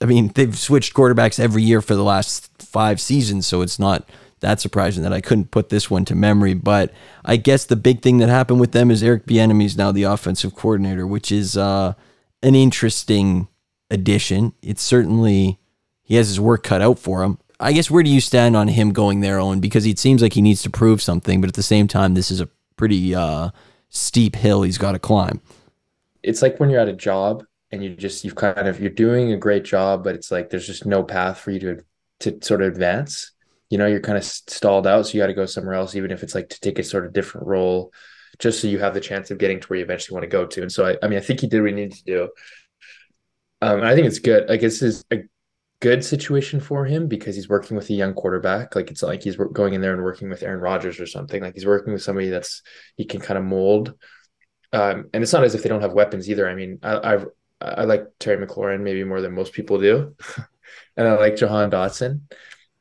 [0.00, 4.08] I mean they've switched quarterbacks every year for the last five seasons, so it's not
[4.44, 6.54] that surprising that I couldn't put this one to memory.
[6.54, 6.92] But
[7.24, 10.04] I guess the big thing that happened with them is Eric Bieniemy is now the
[10.04, 11.94] offensive coordinator, which is uh,
[12.42, 13.48] an interesting
[13.90, 14.52] addition.
[14.62, 15.58] It's certainly
[16.02, 17.38] he has his work cut out for him.
[17.58, 19.60] I guess where do you stand on him going there, Owen?
[19.60, 22.30] Because it seems like he needs to prove something, but at the same time, this
[22.30, 23.50] is a pretty uh,
[23.88, 25.40] steep hill he's got to climb.
[26.22, 29.32] It's like when you're at a job and you just you've kind of you're doing
[29.32, 31.84] a great job, but it's like there's just no path for you to
[32.20, 33.32] to sort of advance
[33.74, 36.12] you know you're kind of stalled out so you got to go somewhere else even
[36.12, 37.92] if it's like to take a sort of different role
[38.38, 40.46] just so you have the chance of getting to where you eventually want to go
[40.46, 40.62] to.
[40.62, 42.28] And so i, I mean i think he did what he needed to do.
[43.62, 44.48] Um, i think it's good.
[44.48, 45.22] I guess is a
[45.80, 48.76] good situation for him because he's working with a young quarterback.
[48.76, 51.42] Like it's like he's going in there and working with aaron rodgers or something.
[51.42, 52.62] Like he's working with somebody that's
[52.96, 53.94] he can kind of mold.
[54.72, 56.48] Um, and it's not as if they don't have weapons either.
[56.48, 57.24] I mean i i,
[57.60, 60.14] I like terry mclaurin maybe more than most people do.
[60.96, 62.20] And i like jahan dotson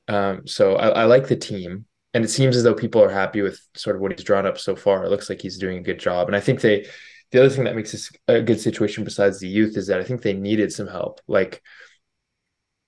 [0.07, 3.41] um, so I, I like the team, and it seems as though people are happy
[3.41, 5.03] with sort of what he's drawn up so far.
[5.03, 6.85] It looks like he's doing a good job, and I think they.
[7.31, 10.03] The other thing that makes this a good situation besides the youth is that I
[10.03, 11.19] think they needed some help.
[11.27, 11.63] Like,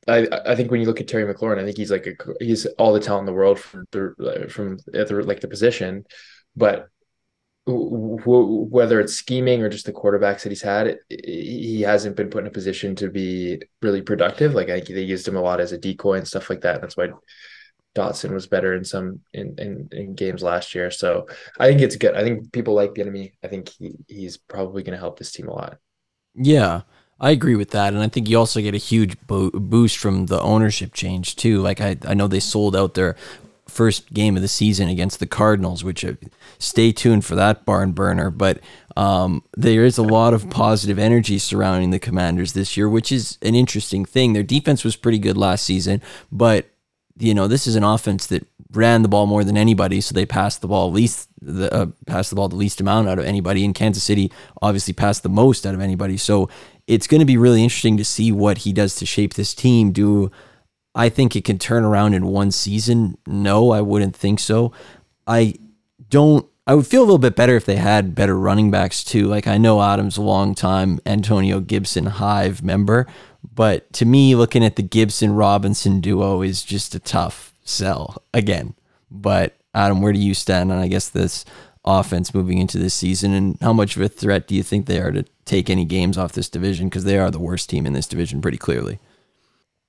[0.07, 2.65] I I think when you look at Terry McLaurin, I think he's like a, he's
[2.77, 6.05] all the talent in the world from the from the, like the position,
[6.55, 6.89] but
[7.67, 12.47] whether it's scheming or just the quarterbacks that he's had, he hasn't been put in
[12.47, 14.53] a position to be really productive.
[14.53, 16.81] Like I, they used him a lot as a decoy and stuff like that.
[16.81, 17.09] That's why
[17.95, 20.91] Dotson was better in some in, in, in games last year.
[20.91, 21.27] So
[21.59, 22.13] I think it's good.
[22.15, 23.33] I think people like Bieniemy.
[23.43, 25.77] I think he, he's probably going to help this team a lot.
[26.35, 26.81] Yeah,
[27.19, 30.25] I agree with that, and I think you also get a huge bo- boost from
[30.25, 31.61] the ownership change too.
[31.61, 33.15] Like I, I know they sold out their
[33.67, 36.13] first game of the season against the Cardinals, which uh,
[36.59, 38.29] stay tuned for that barn burner.
[38.29, 38.59] But
[38.95, 43.37] um, there is a lot of positive energy surrounding the Commanders this year, which is
[43.41, 44.33] an interesting thing.
[44.33, 46.01] Their defense was pretty good last season,
[46.31, 46.69] but
[47.17, 50.25] you know this is an offense that ran the ball more than anybody, so they
[50.25, 53.63] passed the ball least the uh, passed the ball the least amount out of anybody.
[53.63, 56.17] In Kansas City, obviously passed the most out of anybody.
[56.17, 56.49] So
[56.87, 59.91] it's going to be really interesting to see what he does to shape this team.
[59.91, 60.31] Do
[60.95, 63.17] I think it can turn around in one season.
[63.27, 64.71] No, I wouldn't think so.
[65.27, 65.55] I
[66.09, 66.47] don't.
[66.67, 69.27] I would feel a little bit better if they had better running backs too.
[69.27, 73.05] Like I know Adams a long time Antonio Gibson Hive member,
[73.53, 78.73] but to me, looking at the Gibson Robinson duo is just a tough sell again.
[79.11, 81.45] But Adam, where do you stand on I guess this
[81.83, 84.99] offense moving into this season, and how much of a threat do you think they
[84.99, 86.87] are to take any games off this division?
[86.87, 88.99] Because they are the worst team in this division, pretty clearly.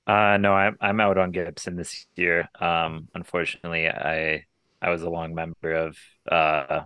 [0.07, 2.49] Uh, no, I'm I'm out on Gibson this year.
[2.59, 4.45] Um, unfortunately, I
[4.81, 5.97] I was a long member of
[6.31, 6.83] uh,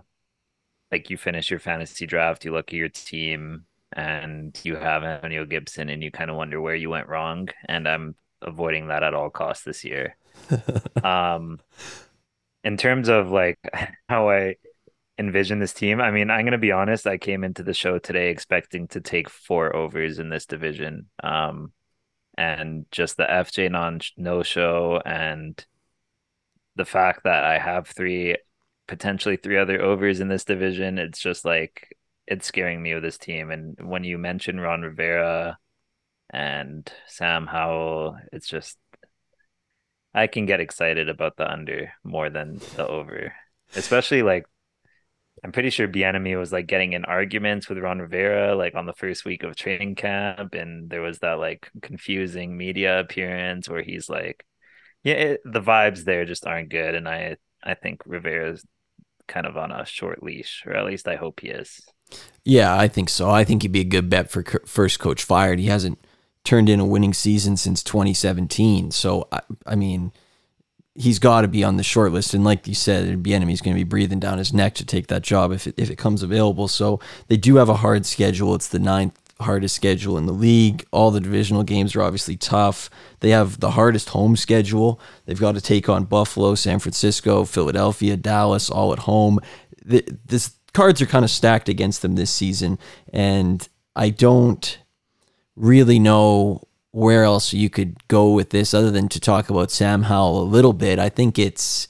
[0.92, 5.46] like you finish your fantasy draft, you look at your team, and you have Antonio
[5.46, 7.48] Gibson, and you kind of wonder where you went wrong.
[7.68, 10.16] And I'm avoiding that at all costs this year.
[11.04, 11.60] um,
[12.64, 13.58] in terms of like
[14.08, 14.56] how I
[15.18, 17.06] envision this team, I mean, I'm gonna be honest.
[17.06, 21.10] I came into the show today expecting to take four overs in this division.
[21.22, 21.72] Um
[22.36, 25.64] and just the FJ non no show and
[26.76, 28.36] the fact that I have three
[28.86, 33.18] potentially three other overs in this division, it's just like it's scaring me with this
[33.18, 33.50] team.
[33.50, 35.58] And when you mention Ron Rivera
[36.30, 38.78] and Sam Howell, it's just
[40.14, 43.34] I can get excited about the under more than the over.
[43.74, 44.46] Especially like
[45.44, 48.92] I'm pretty sure Bieniemy was like getting in arguments with Ron Rivera like on the
[48.92, 54.08] first week of training camp, and there was that like confusing media appearance where he's
[54.08, 54.46] like,
[55.02, 58.64] "Yeah, it, the vibes there just aren't good," and I I think Rivera's
[59.28, 61.80] kind of on a short leash, or at least I hope he is.
[62.44, 63.30] Yeah, I think so.
[63.30, 65.58] I think he'd be a good bet for first coach fired.
[65.58, 65.98] He hasn't
[66.44, 70.12] turned in a winning season since 2017, so I, I mean
[70.94, 72.34] he's got to be on the short list.
[72.34, 75.06] And like you said, it'd Bieniemy's going to be breathing down his neck to take
[75.08, 76.68] that job if it, if it comes available.
[76.68, 78.54] So they do have a hard schedule.
[78.54, 80.86] It's the ninth hardest schedule in the league.
[80.90, 82.88] All the divisional games are obviously tough.
[83.20, 85.00] They have the hardest home schedule.
[85.26, 89.38] They've got to take on Buffalo, San Francisco, Philadelphia, Dallas, all at home.
[89.84, 92.78] The, this cards are kind of stacked against them this season,
[93.12, 94.78] and I don't
[95.56, 96.62] really know
[96.92, 100.44] where else you could go with this other than to talk about Sam Howell a
[100.44, 100.98] little bit.
[100.98, 101.88] I think it's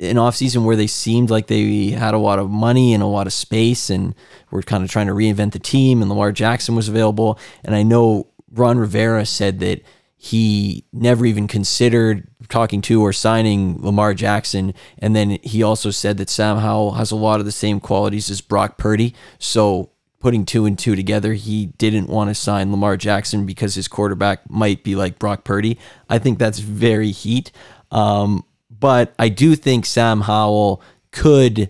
[0.00, 3.26] an offseason where they seemed like they had a lot of money and a lot
[3.26, 4.14] of space and
[4.50, 7.38] were kind of trying to reinvent the team and Lamar Jackson was available.
[7.62, 9.82] And I know Ron Rivera said that
[10.16, 14.72] he never even considered talking to or signing Lamar Jackson.
[14.98, 18.30] And then he also said that Sam Howell has a lot of the same qualities
[18.30, 19.14] as Brock Purdy.
[19.38, 19.90] So
[20.24, 24.48] putting two and two together, he didn't want to sign Lamar Jackson because his quarterback
[24.48, 25.78] might be like Brock Purdy.
[26.08, 27.52] I think that's very heat.
[27.90, 31.68] Um, but I do think Sam Howell could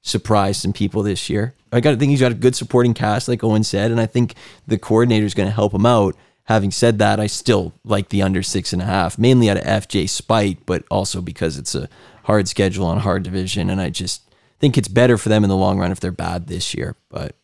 [0.00, 1.56] surprise some people this year.
[1.72, 4.06] I got to think he's got a good supporting cast, like Owen said, and I
[4.06, 6.14] think the coordinator is going to help him out.
[6.44, 9.64] Having said that, I still like the under six and a half, mainly out of
[9.64, 11.88] FJ spite, but also because it's a
[12.22, 14.22] hard schedule on a hard division, and I just
[14.60, 16.94] think it's better for them in the long run if they're bad this year.
[17.08, 17.34] But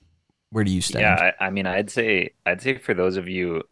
[0.55, 1.03] where do you stand?
[1.03, 3.65] Yeah, I, I mean, I'd say I'd say for those of you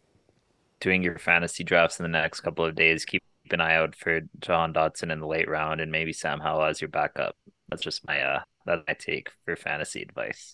[0.81, 4.19] doing your fantasy drafts in the next couple of days, keep an eye out for
[4.41, 7.37] Jahan Dotson in the late round and maybe Sam Howell as your backup.
[7.69, 10.53] That's just my uh that's my take for fantasy advice.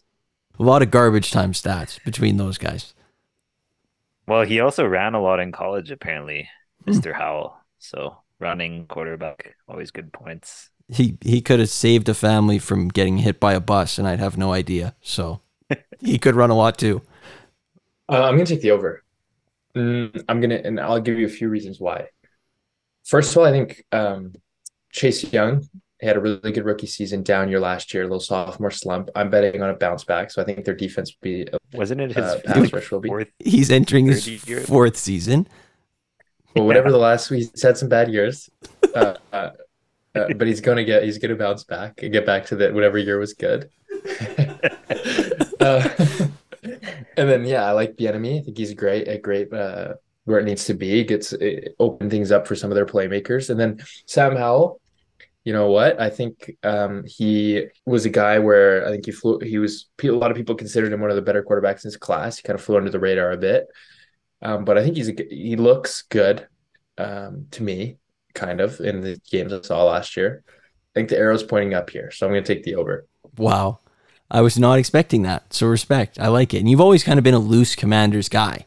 [0.60, 2.94] A lot of garbage time stats between those guys.
[4.28, 6.48] Well, he also ran a lot in college, apparently,
[6.86, 7.12] Mr.
[7.12, 7.58] Howell.
[7.80, 10.70] So running quarterback, always good points.
[10.90, 14.20] He he could have saved a family from getting hit by a bus, and I'd
[14.20, 14.96] have no idea.
[15.02, 15.42] So
[16.00, 17.02] he could run a lot too.
[18.08, 19.04] Uh, I'm gonna take the over.
[19.76, 22.08] Mm, I'm gonna, and I'll give you a few reasons why.
[23.06, 24.34] First of all, I think um,
[24.92, 25.68] Chase Young
[26.02, 29.10] had a really good rookie season down year last year, a little sophomore slump.
[29.16, 31.48] I'm betting on a bounce back, so I think their defense will be.
[31.74, 33.28] Wasn't it his Uh, pass rush will be- fourth?
[33.40, 34.62] He's entering his year.
[34.62, 35.48] fourth season.
[36.56, 38.50] Well, whatever the last, he's had some bad years,
[38.96, 39.52] uh, uh,
[40.16, 42.98] uh, but he's gonna get, he's gonna bounce back and get back to the whatever
[42.98, 43.70] year was good.
[46.64, 48.40] and then yeah, I like Bieniemy.
[48.40, 49.94] I think he's great, a great uh,
[50.26, 51.04] where it needs to be.
[51.04, 51.34] Gets
[51.80, 54.82] open things up for some of their playmakers, and then Sam Howell.
[55.46, 56.00] You know what?
[56.00, 59.40] I think um, he was a guy where I think he flew.
[59.40, 61.98] He was a lot of people considered him one of the better quarterbacks in his
[61.98, 62.38] class.
[62.38, 63.68] He kind of flew under the radar a bit,
[64.42, 66.48] um, but I think he's a, he looks good
[66.98, 67.98] um, to me,
[68.34, 70.44] kind of in the games I saw last year.
[70.48, 73.08] I think the arrow's pointing up here, so I'm going to take the over.
[73.38, 73.80] Wow.
[74.32, 75.54] I was not expecting that.
[75.54, 76.20] So respect.
[76.20, 76.60] I like it.
[76.60, 78.66] And you've always kind of been a loose commanders guy.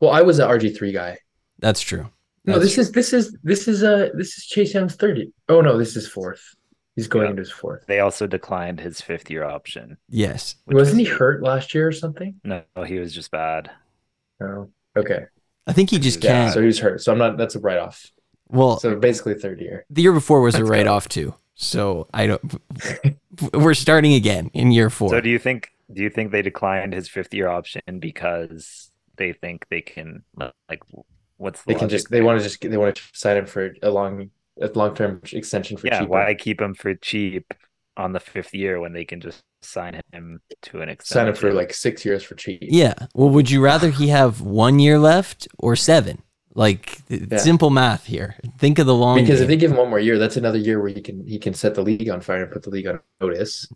[0.00, 1.18] Well, I was an RG three guy.
[1.58, 2.08] That's true.
[2.44, 5.32] No, That's this is this is this is uh this is Chase Young's thirty.
[5.48, 6.42] Oh no, this is fourth.
[6.96, 7.30] He's going Yeah.
[7.30, 7.84] into his fourth.
[7.86, 9.96] They also declined his fifth year option.
[10.08, 10.56] Yes.
[10.66, 12.34] Wasn't he hurt last year or something?
[12.44, 13.70] No, he was just bad.
[14.40, 14.70] No.
[14.96, 15.26] Okay.
[15.68, 16.32] I think he just Yeah.
[16.32, 16.54] can't.
[16.54, 17.00] So he was hurt.
[17.00, 17.38] So I'm not.
[17.38, 18.10] That's a write off.
[18.48, 19.86] well, So basically third year.
[19.88, 21.34] the year before was a write off too.
[21.54, 22.60] So I don't.
[23.52, 25.10] we're starting again in year four.
[25.10, 29.32] So do you think do you think they declined his fifth year option because they
[29.32, 30.82] think they can like
[31.36, 32.10] what's the They can logic just.
[32.10, 32.60] They want to just.
[32.60, 34.30] They want to sign him for a long,
[34.60, 35.92] a long term extension for cheap.
[35.92, 36.10] yeah, cheaper.
[36.10, 37.52] why keep him for cheap
[37.96, 41.20] on the fifth year when they can just sign him to an extension?
[41.20, 42.60] Sign him for like six years for cheap.
[42.62, 42.94] yeah.
[43.14, 46.22] Well, would you rather he have one year left or seven?
[46.54, 47.38] Like Yeah.
[47.38, 48.36] simple math here.
[48.58, 49.18] Think of the long.
[49.18, 51.38] Because if they give him one more year, that's another year where he can he
[51.38, 53.66] can set the league on fire and put the league on notice.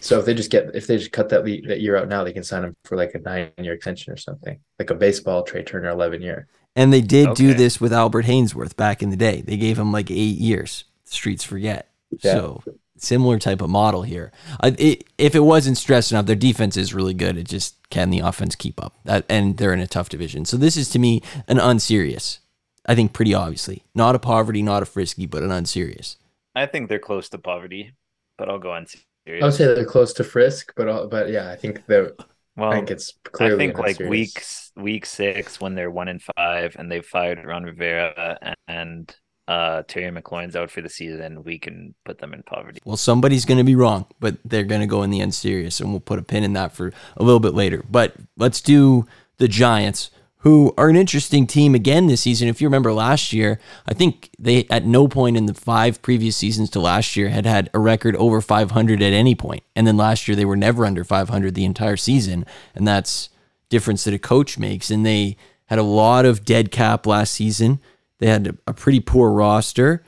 [0.00, 2.22] So if they just get if they just cut that league, that year out now,
[2.22, 5.42] they can sign him for like a nine year extension or something, like a baseball
[5.42, 6.46] Trea Turner eleven year.
[6.76, 9.42] And they did do this with Albert Haynesworth back in the day.
[9.42, 10.84] They gave him like eight years.
[11.04, 11.88] Streets forget.
[12.20, 12.32] Yeah.
[12.32, 12.62] So
[12.96, 14.32] similar type of model here.
[14.60, 17.36] I, it, if it wasn't stressed enough, their defense is really good.
[17.36, 18.94] It just can the offense keep up?
[19.04, 20.44] That, and they're in a tough division.
[20.44, 22.40] So this is to me an unserious.
[22.86, 26.16] I think pretty obviously not a poverty, not a frisky, but an unserious.
[26.54, 27.94] I think they're close to poverty,
[28.38, 29.42] but I'll go on serious.
[29.42, 32.12] I would say they're close to Frisk, but all, but yeah, I think they're
[32.56, 36.08] well, I think it's clearly I think like unserious- week week six when they're one
[36.08, 39.16] in five and they fired Ron Rivera and, and
[39.48, 42.80] uh Terry McLaurin's out for the season, we can put them in poverty.
[42.84, 45.90] Well, somebody's going to be wrong, but they're going to go in the unserious, and
[45.90, 47.84] we'll put a pin in that for a little bit later.
[47.90, 49.06] But let's do
[49.38, 52.48] the Giants, who are an interesting team again this season.
[52.48, 56.36] If you remember last year, I think they at no point in the five previous
[56.36, 59.96] seasons to last year had had a record over 500 at any point, and then
[59.96, 63.30] last year they were never under 500 the entire season, and that's
[63.70, 64.90] difference that a coach makes.
[64.90, 65.36] And they
[65.66, 67.80] had a lot of dead cap last season.
[68.18, 70.04] They had a pretty poor roster.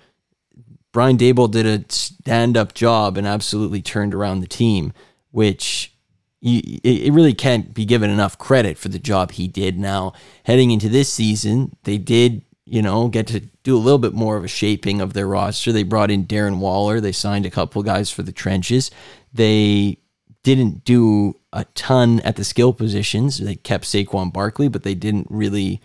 [0.93, 4.93] Brian Daboll did a stand up job and absolutely turned around the team,
[5.31, 5.93] which
[6.41, 9.79] you, it really can't be given enough credit for the job he did.
[9.79, 10.13] Now,
[10.45, 14.37] heading into this season, they did, you know, get to do a little bit more
[14.37, 15.73] of a shaping of their roster.
[15.73, 18.91] They brought in Darren Waller, they signed a couple guys for the trenches.
[19.33, 19.99] They
[20.43, 23.39] didn't do a ton at the skill positions.
[23.39, 25.81] They kept Saquon Barkley, but they didn't really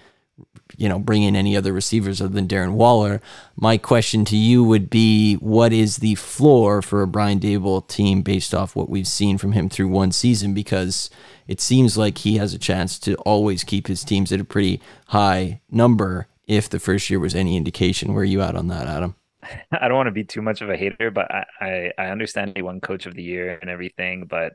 [0.77, 3.21] you know, bring in any other receivers other than Darren Waller.
[3.55, 8.21] My question to you would be what is the floor for a Brian Daboll team
[8.21, 10.53] based off what we've seen from him through one season?
[10.53, 11.09] Because
[11.47, 14.81] it seems like he has a chance to always keep his teams at a pretty
[15.07, 18.13] high number if the first year was any indication.
[18.13, 19.15] Where are you at on that, Adam?
[19.71, 22.53] I don't want to be too much of a hater, but I, I, I understand
[22.55, 24.53] he won coach of the year and everything, but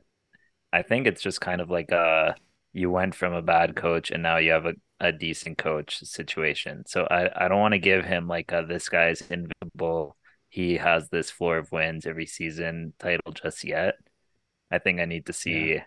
[0.72, 2.32] I think it's just kind of like uh
[2.76, 6.84] you went from a bad coach and now you have a, a decent coach situation.
[6.86, 10.14] So I, I don't want to give him like a, this guy's invincible.
[10.50, 13.94] He has this floor of wins every season title just yet.
[14.70, 15.84] I think I need to see yeah.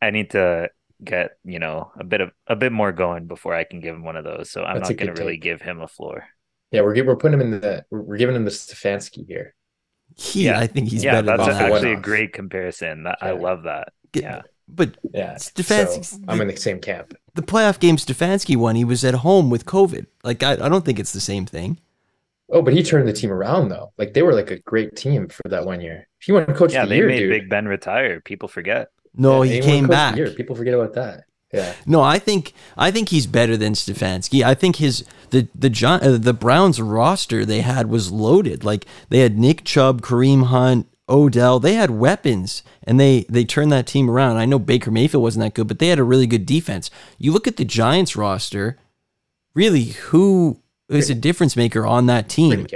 [0.00, 0.70] I need to
[1.02, 4.04] get, you know, a bit of a bit more going before I can give him
[4.04, 4.50] one of those.
[4.50, 6.28] So I'm That's not going to really give him a floor.
[6.70, 9.54] Yeah, we're we're putting him in the we're giving him the Stefanski here.
[10.16, 11.38] He, yeah, I think he's yeah, better.
[11.38, 13.02] That's actually a great comparison.
[13.02, 13.28] That, yeah.
[13.28, 13.92] I love that.
[14.12, 14.42] Yeah.
[14.68, 17.16] But yeah, Stefanski, so I'm in the same camp.
[17.34, 20.06] The playoff game Stefanski won, he was at home with COVID.
[20.22, 21.78] Like I, I don't think it's the same thing.
[22.50, 23.92] Oh, but he turned the team around though.
[23.98, 26.08] Like they were like a great team for that one year.
[26.20, 27.30] If he won coach yeah, the they year, made dude.
[27.30, 28.20] Big Ben retire.
[28.20, 28.90] People forget.
[29.16, 30.16] No, yeah, he came back.
[30.36, 31.24] People forget about that.
[31.52, 31.72] Yeah.
[31.86, 34.42] No, I think I think he's better than Stefanski.
[34.42, 38.64] I think his the the John, uh, the Browns roster they had was loaded.
[38.64, 41.60] Like they had Nick Chubb, Kareem Hunt, Odell.
[41.60, 44.36] They had weapons, and they they turned that team around.
[44.36, 46.90] I know Baker Mayfield wasn't that good, but they had a really good defense.
[47.18, 48.78] You look at the Giants roster.
[49.54, 52.66] Really, who is a difference maker on that team?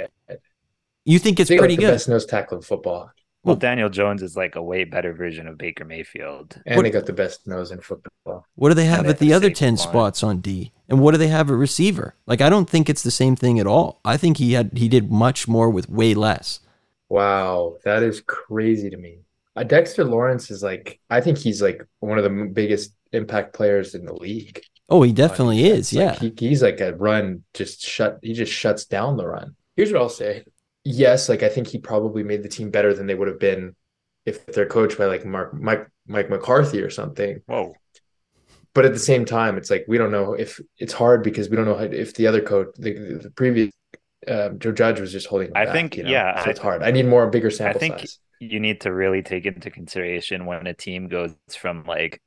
[1.04, 1.90] You think it's they pretty good?
[1.90, 3.10] Best nose tackle in football.
[3.44, 6.60] Well, Daniel Jones is like a way better version of Baker Mayfield.
[6.66, 8.46] And what, they got the best nose in football.
[8.56, 9.76] What do they have at the other 10 line.
[9.78, 10.72] spots on D?
[10.88, 12.14] And what do they have at receiver?
[12.26, 14.00] Like I don't think it's the same thing at all.
[14.04, 16.60] I think he had he did much more with way less.
[17.09, 19.20] Wow, that is crazy to me.
[19.56, 23.94] Uh, Dexter Lawrence is like I think he's like one of the biggest impact players
[23.94, 24.61] in the league.
[24.90, 25.92] Oh, he definitely uh, is.
[25.92, 26.16] Yeah.
[26.20, 29.56] Like he, he's like a run just shut he just shuts down the run.
[29.76, 30.44] Here's what I'll say
[30.88, 33.74] yes, like I think he probably made the team better than they would have been
[34.24, 37.40] if they're coached by like Mark Mike Mike McCarthy or something.
[37.46, 37.74] Whoa.
[38.74, 41.56] But at the same time, it's like we don't know if it's hard because we
[41.56, 43.72] don't know if the other coach, the, the previous
[44.28, 45.50] um, Joe Judge was just holding.
[45.54, 46.10] I back, think, you know?
[46.10, 46.82] yeah, so it's hard.
[46.82, 48.18] I need more bigger sample I think size.
[48.40, 52.20] You need to really take into consideration when a team goes from like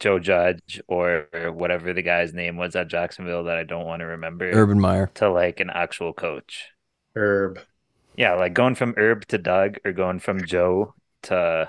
[0.00, 4.06] Joe Judge or whatever the guy's name was at Jacksonville that I don't want to
[4.06, 6.68] remember, Urban Meyer, to like an actual coach.
[7.14, 7.60] Herb.
[8.16, 11.68] Yeah, like going from Herb to Doug or going from Joe to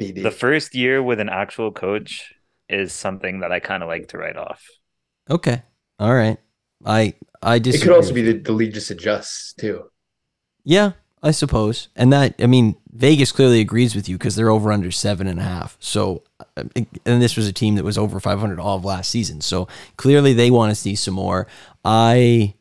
[0.00, 0.22] BD.
[0.22, 2.32] the first year with an actual coach
[2.68, 4.64] is something that I kind of like to write off.
[5.28, 5.62] Okay.
[5.98, 6.38] All right.
[6.84, 7.82] I I disagree.
[7.82, 9.90] It could also be the, the league just adjusts too.
[10.64, 11.88] Yeah, I suppose.
[11.96, 15.38] And that I mean, Vegas clearly agrees with you because they're over under seven and
[15.38, 15.76] a half.
[15.80, 16.22] So,
[16.56, 19.40] and this was a team that was over 500 all of last season.
[19.40, 21.46] So clearly they want to see some more.
[21.84, 22.54] I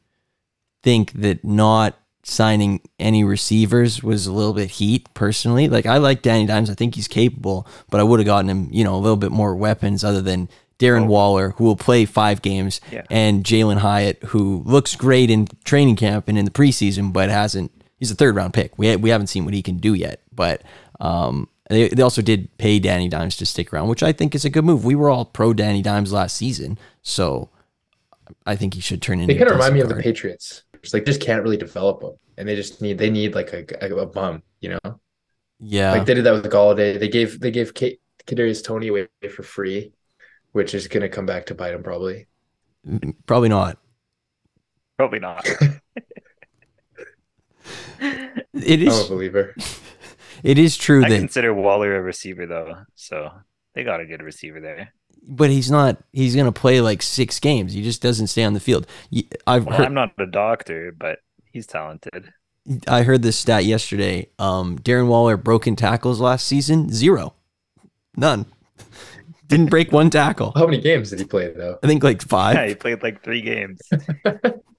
[0.83, 5.69] think that not signing any receivers was a little bit heat personally.
[5.69, 6.69] Like I like Danny Dimes.
[6.69, 9.31] I think he's capable, but I would have gotten him, you know, a little bit
[9.31, 10.49] more weapons other than
[10.79, 11.07] Darren oh.
[11.07, 13.03] Waller, who will play five games, yeah.
[13.09, 17.71] and Jalin Hyatt, who looks great in training camp and in the preseason, but hasn't.
[17.97, 18.77] He's a third round pick.
[18.77, 20.61] We we haven't seen what he can do yet, but
[20.99, 24.43] um, they they also did pay Danny Dimes to stick around, which I think is
[24.43, 24.83] a good move.
[24.83, 27.49] We were all pro Danny Dimes last season, so
[28.45, 29.33] I think he should turn into.
[29.33, 32.13] They kind of remind me of the Patriots just like just can't really develop them,
[32.37, 34.99] and they just need they need like a, a, a bum, you know.
[35.59, 36.99] Yeah, like they did that with Golladay.
[36.99, 39.91] They gave they gave Kate Kadarius Toney away for free,
[40.55, 42.27] which is gonna come back to bite him probably.
[42.87, 43.77] Mm, probably not.
[44.97, 45.45] Probably not.
[47.99, 48.97] it is.
[48.97, 49.53] I'm a believer.
[50.43, 53.31] It is true I that consider Waller a receiver though, so
[53.73, 54.93] they got a good receiver there
[55.27, 55.97] but he's not.
[56.13, 57.73] He's going to play like six games.
[57.73, 58.85] He just doesn't stay on the field.
[59.47, 61.19] I've well, heard, I'm not a doctor, but
[61.51, 62.31] he's talented.
[62.87, 64.29] I heard this stat yesterday.
[64.37, 67.33] Um, Darren Waller broken tackles last season zero,
[68.15, 68.45] none.
[69.47, 70.53] Didn't break one tackle.
[70.55, 71.77] How many games did he play though?
[71.83, 72.55] I think like five.
[72.55, 73.79] Yeah, he played like three games.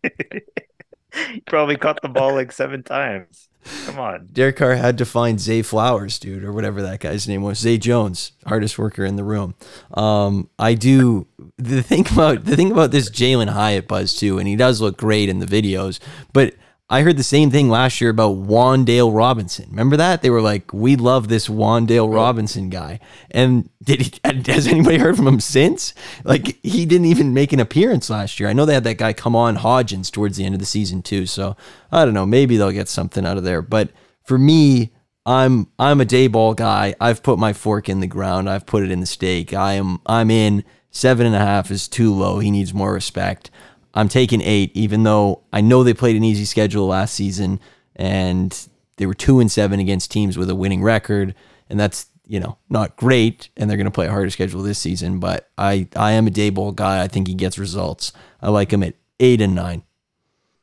[0.02, 3.48] he probably caught the ball like seven times.
[3.84, 4.28] Come on.
[4.32, 7.58] Derek Carr had to find Zay Flowers, dude, or whatever that guy's name was.
[7.58, 9.54] Zay Jones, hardest worker in the room.
[9.94, 11.26] Um, I do
[11.58, 14.96] the thing about the thing about this Jalin Hyatt buzz too, and he does look
[14.96, 15.98] great in the videos,
[16.32, 16.54] but
[16.88, 19.66] I heard the same thing last year about Wan'Dale Robinson.
[19.70, 20.22] Remember that?
[20.22, 23.00] They were like, "We love this Wan'Dale Robinson guy."
[23.32, 24.12] And did he,
[24.52, 25.94] has anybody heard from him since?
[26.22, 28.48] Like he didn't even make an appearance last year.
[28.48, 31.02] I know they had that guy come on Hodgins towards the end of the season
[31.02, 31.26] too.
[31.26, 31.56] So
[31.90, 32.26] I don't know.
[32.26, 33.62] Maybe they'll get something out of there.
[33.62, 33.90] But
[34.22, 34.92] for me,
[35.24, 36.94] I'm I'm a Daboll guy.
[37.00, 38.48] I've put my fork in the ground.
[38.48, 39.52] I've put it in the steak.
[39.52, 40.62] I am I'm in
[40.96, 42.38] Seven and a half is too low.
[42.38, 43.50] He needs more respect.
[43.96, 47.58] I'm taking eight, even though I know they played an easy schedule last season
[47.96, 51.34] and they were two and seven against teams with a winning record,
[51.68, 53.48] and that's you know not great.
[53.56, 55.18] And they're going to play a harder schedule this season.
[55.18, 57.02] But I I am a Daboll guy.
[57.02, 58.12] I think he gets results.
[58.40, 59.82] I like him at eight and nine.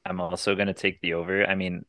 [0.05, 1.45] I'm also going to take the over.
[1.45, 1.85] I mean,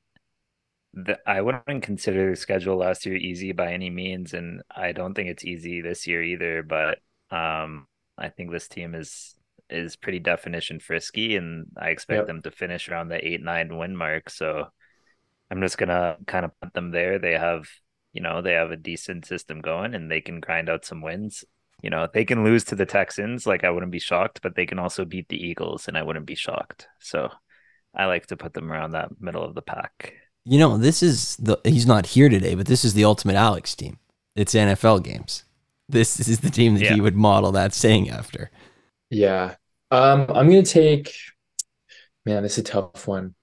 [0.92, 5.14] the, I wouldn't consider the schedule last year easy by any means, and I don't
[5.14, 6.62] think it's easy this year either.
[6.62, 7.86] But um,
[8.16, 9.34] I think this team is
[9.70, 12.26] is pretty definition frisky, and I expect Yep.
[12.26, 14.30] them to finish around the eight nine win mark.
[14.30, 14.68] So
[15.50, 17.18] I'm just gonna kind of put them there.
[17.18, 17.68] They have
[18.12, 21.44] you know they have a decent system going, and they can grind out some wins.
[21.82, 24.66] You know they can lose to the Texans, like I wouldn't be shocked, but they
[24.66, 26.88] can also beat the Eagles, and I wouldn't be shocked.
[27.00, 27.30] So
[27.94, 30.14] I like to put them around that middle of the pack.
[30.44, 33.74] You know, this is the he's not here today, but this is the ultimate Alex
[33.74, 33.98] team.
[34.36, 35.44] It's NFL games.
[35.88, 36.94] This is the team that Yeah.
[36.94, 38.50] he would model that saying after.
[39.10, 39.56] Yeah.
[39.90, 41.14] Um, I'm gonna take,
[42.24, 43.34] man, this is a tough one.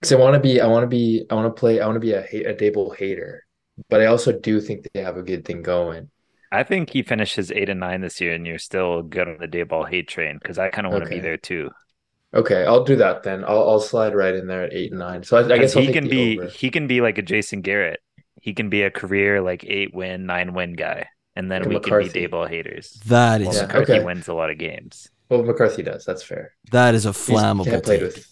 [0.00, 1.96] Because I want to be, I want to be, I want to play, I want
[1.96, 3.46] to be a hate, a Daboll hater,
[3.90, 6.10] but I also do think they have a good thing going.
[6.52, 9.48] I think he finishes eight and nine this year, and you're still good on the
[9.48, 11.14] Daboll hate train because I kind of want to Okay.
[11.14, 11.70] be there too.
[12.34, 13.44] Okay, I'll do that then.
[13.44, 15.22] I'll I'll slide right in there at eight and nine.
[15.24, 16.52] So I, I 'Cause guess he can be over.
[16.52, 18.00] he can be like a Jason Garrett.
[18.40, 21.06] He can be a career like eight win, nine win guy,
[21.38, 22.28] and then Like a we can be McCarthy.
[22.28, 23.00] Daboll haters.
[23.06, 24.04] That is Well, Yeah, McCarthy okay.
[24.04, 25.08] wins a lot of games.
[25.30, 26.04] Well, McCarthy does.
[26.04, 26.54] That's fair.
[26.72, 28.02] that is a flammable can't take.
[28.02, 28.26] with.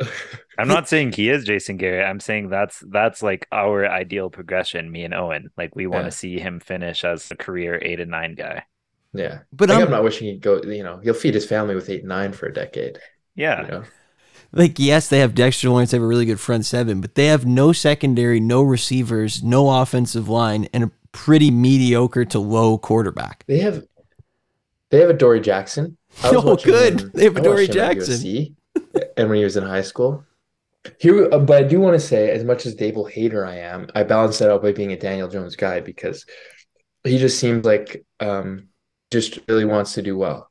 [0.58, 2.06] I'm not saying he is Jason Garrett.
[2.06, 4.90] I'm saying that's that's like our ideal progression.
[4.90, 6.10] Me and Owen, like we want to Yeah.
[6.10, 8.64] see him finish as a career eight and nine guy.
[9.14, 10.62] Yeah, But like, I'm I'm not wishing he'd go.
[10.62, 12.98] You know, he'll feed his family with eight and nine for a decade.
[13.34, 13.84] Yeah, You know,
[14.52, 17.26] like yes, they have Dexter Lawrence, they have a really good front seven, but they
[17.26, 23.44] have no secondary, no receivers, no offensive line, and a pretty mediocre to low quarterback.
[23.46, 23.84] they have
[24.90, 25.96] they have a Dory Jackson.
[26.22, 27.00] I was Oh, good.
[27.00, 28.56] him- They have a Dory watched him at Jackson.
[29.16, 30.24] And when he was in high school.
[31.00, 33.88] Here, uh, but I do want to say, as much as Daboll hater I am,
[33.94, 36.24] I balance that out by being a Daniel Jones guy because
[37.04, 38.68] he just seems like um,
[39.10, 40.50] just really wants to do well.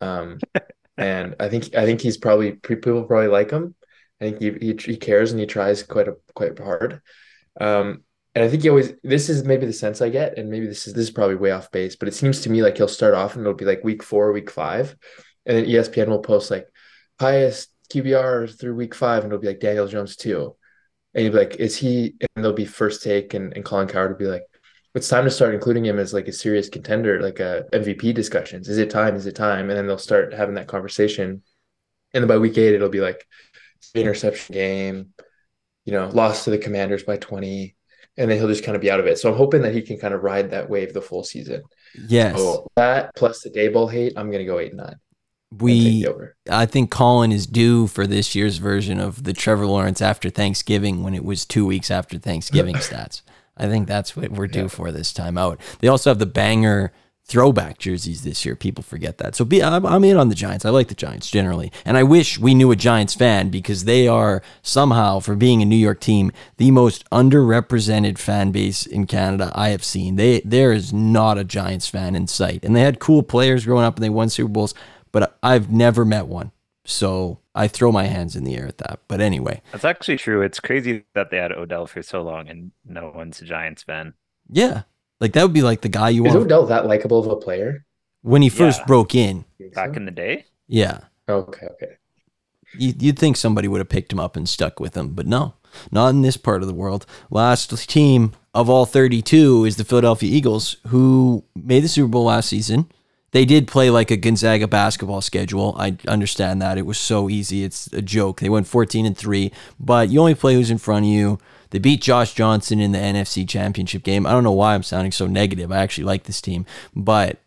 [0.00, 0.38] Um,
[0.96, 3.74] and I think I think he's probably people probably like him.
[4.20, 7.02] I think he, he he cares and he tries quite a quite hard.
[7.60, 8.04] Um,
[8.34, 10.86] and I think he always this is maybe the sense I get, and maybe this
[10.86, 13.14] is this is probably way off base, but it seems to me like he'll start
[13.14, 14.96] off and it'll be like week four, week five,
[15.46, 16.66] and then ESPN will post like
[17.18, 20.56] highest QBR through week five, and it'll be like Daniel Jones too.
[21.14, 22.14] And you'll be like, is he?
[22.20, 24.44] And there'll be first take, and, and Colin Cowherd will be like,
[24.94, 28.68] it's time to start including him as like a serious contender, like a MVP discussions.
[28.68, 29.14] Is it time?
[29.16, 29.70] Is it time?
[29.70, 31.42] And then they'll start having that conversation.
[32.12, 33.26] And then by week eight, it'll be like
[33.94, 35.14] interception game,
[35.84, 37.76] you know, lost to the Commanders by 20.
[38.20, 39.18] And then he'll just kind of be out of it.
[39.18, 41.62] So I'm hoping that he can kind of ride that wave the full season.
[42.06, 44.96] Yes, Oh, that plus the Daboll hate, I'm gonna go eight and nine.
[45.58, 46.06] we.
[46.48, 51.02] I think Colin is due for this year's version of the Trevor Lawrence after Thanksgiving
[51.02, 53.22] when it was two weeks after Thanksgiving stats.
[53.56, 54.68] I think that's what we're due Yeah.
[54.68, 55.60] for this time out.
[55.80, 56.92] They also have the banger
[57.30, 58.56] throwback jerseys this year.
[58.56, 59.36] People forget that.
[59.36, 60.64] So be, I'm, I'm in on the Giants.
[60.64, 61.70] I like the Giants generally.
[61.84, 65.64] And I wish we knew a Giants fan because they are somehow, for being a
[65.64, 70.16] New York team, the most underrepresented fan base in Canada I have seen.
[70.16, 72.64] They There is not a Giants fan in sight.
[72.64, 74.74] And they had cool players growing up and they won Super Bowls,
[75.12, 76.50] but I've never met one.
[76.84, 78.98] So I throw my hands in the air at that.
[79.06, 80.42] But anyway, that's actually true.
[80.42, 84.14] It's crazy that they had Odell for so long and no one's a Giants fan.
[84.48, 84.82] yeah.
[85.20, 87.36] Like that would be like the guy you Is want Odell that likable of a
[87.36, 87.84] player?
[88.22, 88.86] when he first Yeah.
[88.86, 89.44] broke in.
[89.74, 89.96] Back so?
[89.96, 90.98] in the day, Yeah.
[91.28, 91.92] Okay, okay.
[92.78, 95.54] You- You'd think somebody would have picked him up and stuck with him, but no,
[95.90, 97.06] not in this part of the world.
[97.30, 102.48] Last team of all 32 is the Philadelphia Eagles, who made the Super Bowl last
[102.48, 102.86] season.
[103.32, 105.74] They did play like a Gonzaga basketball schedule.
[105.78, 106.78] I understand that.
[106.78, 107.62] It was so easy.
[107.62, 108.40] It's a joke.
[108.40, 111.38] They went 14 and 3, but you only play who's in front of you.
[111.70, 114.26] They beat Josh Johnson in the NFC Championship game.
[114.26, 115.70] I don't know why I'm sounding so negative.
[115.70, 117.38] I actually like this team, but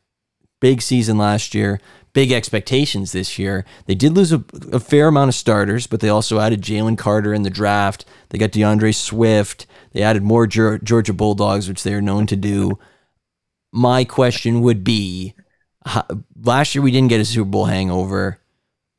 [0.60, 1.80] big season last year,
[2.14, 3.66] big expectations this year.
[3.86, 7.34] They did lose a, a fair amount of starters, but they also added Jalen Carter
[7.34, 8.06] in the draft.
[8.30, 9.66] They got D'Andre Swift.
[9.92, 12.80] They added more Geor- Georgia Bulldogs, which they are known to do.
[13.72, 15.34] My question would be
[16.42, 18.40] last year we didn't get a Super Bowl hangover.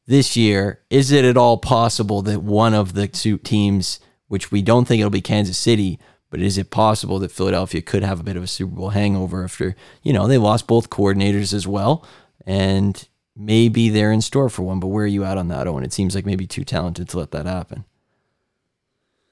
[0.06, 4.62] This year, is it at all possible that one of the two teams, which we
[4.62, 5.98] don't think it'll be Kansas City,
[6.30, 9.44] but is it possible that Philadelphia could have a bit of a Super Bowl hangover
[9.44, 12.04] after, you know, they lost both coordinators as well?
[12.46, 13.06] And
[13.36, 15.84] maybe they're in store for one, but where are you at on that, Owen?
[15.84, 17.84] It seems like maybe too talented to let that happen.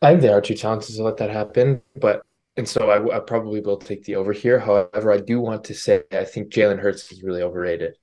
[0.00, 2.24] I think they are too talented to let that happen, but
[2.56, 4.58] and so I, I probably will take the over here.
[4.58, 7.96] However, I do want to say I think Jalen Hurts is really overrated.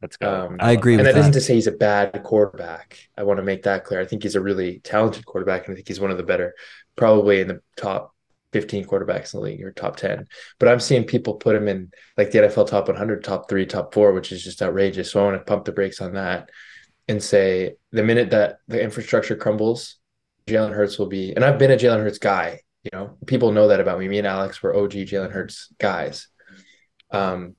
[0.00, 0.46] Let's go.
[0.46, 3.08] Um, I agree and with that isn't to say he's a bad quarterback.
[3.16, 4.00] I want to make that clear.
[4.00, 6.54] I think he's a really talented quarterback, and I think he's one of the better,
[6.94, 8.14] probably in the top
[8.52, 10.26] 15 quarterbacks in the league or top 10.
[10.58, 13.92] But I'm seeing people put him in like the NFL top 100, top three, top
[13.92, 15.10] four, which is just outrageous.
[15.10, 16.48] So I want to pump the brakes on that
[17.08, 19.96] and say the minute that the infrastructure crumbles,
[20.46, 22.60] Jalen Hurts will be, and I've been a Jalen Hurts guy.
[22.84, 24.08] You know, people know that about me.
[24.08, 26.28] Me and Alex were OG Jalen Hurts guys.
[27.10, 27.56] Um,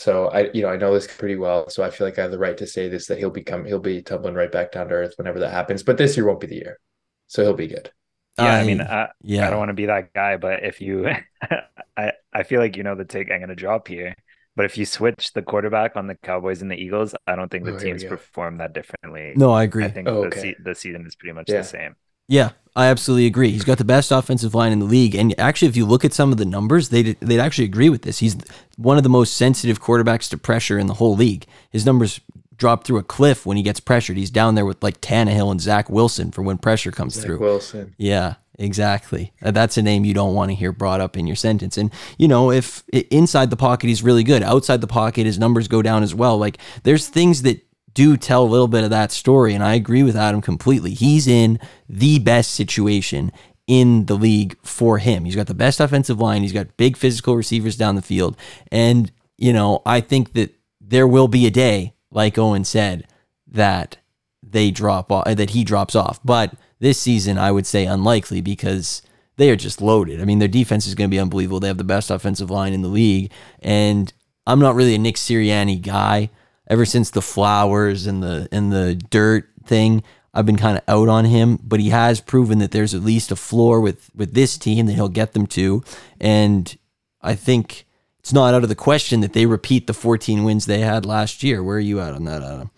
[0.00, 1.68] so I, you know, I know this pretty well.
[1.70, 3.78] So I feel like I have the right to say this that he'll become, he'll
[3.80, 5.82] be tumbling right back down to earth whenever that happens.
[5.82, 6.78] But this year won't be the year,
[7.26, 7.90] so he'll be good.
[8.38, 11.08] yeah, I, mean, I, yeah, I don't want to be that guy, but if you,
[11.96, 14.14] I, I feel like you know the take I'm going to drop here.
[14.56, 17.64] But if you switch the quarterback on the Cowboys and the Eagles, I don't think
[17.64, 19.34] the Oh, teams perform that differently.
[19.36, 19.84] no, I agree.
[19.84, 21.58] I think Oh, the, se- the season is pretty much Yeah.
[21.58, 21.96] the same.
[22.30, 23.50] Yeah, I absolutely agree.
[23.50, 26.12] He's got the best offensive line in the league, and actually, if you look at
[26.14, 28.20] some of the numbers, they they'd actually agree with this.
[28.20, 28.36] He's
[28.76, 31.44] one of the most sensitive quarterbacks to pressure in the whole league.
[31.70, 32.20] His numbers
[32.56, 34.16] drop through a cliff when he gets pressured.
[34.16, 37.40] He's down there with like Tannehill and Zach Wilson for when pressure comes Zach through.
[37.40, 37.94] Wilson.
[37.98, 39.32] Yeah, exactly.
[39.42, 41.76] Uh, That's a name you don't want to hear brought up in your sentence.
[41.76, 45.66] And you know, if inside the pocket he's really good, outside the pocket his numbers
[45.66, 46.38] go down as well.
[46.38, 50.02] Like there's things that do tell a little bit of that story, and I agree
[50.02, 50.94] with Adam completely.
[50.94, 53.32] He's in the best situation
[53.66, 55.24] in the league for him.
[55.24, 56.42] He's got the best offensive line.
[56.42, 58.36] He's got big physical receivers down the field,
[58.70, 63.06] and you know, I think that there will be a day, like Owen said,
[63.46, 63.96] that
[64.42, 66.20] they drop off, that he drops off.
[66.24, 69.02] But this season, I would say unlikely because
[69.36, 70.20] they are just loaded.
[70.20, 71.60] I mean, their defense is going to be unbelievable.
[71.60, 74.12] They have the best offensive line in the league, and
[74.46, 76.30] I'm not really a Nick Sirianni guy.
[76.70, 80.02] Ever since the flowers and the and the dirt thing,
[80.32, 81.58] I've been kind of out on him.
[81.62, 84.94] But he has proven that there's at least a floor with with this team that
[84.94, 85.84] he'll get them to,
[86.18, 86.74] and
[87.20, 87.86] I think
[88.20, 91.42] it's not out of the question that they repeat the 14 wins they had last
[91.42, 91.62] year.
[91.62, 92.70] Where are you at on that, Adam?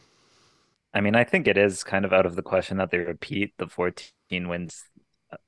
[0.95, 3.55] I mean, I think it is kind of out of the question that they repeat
[3.59, 4.85] the 14 wins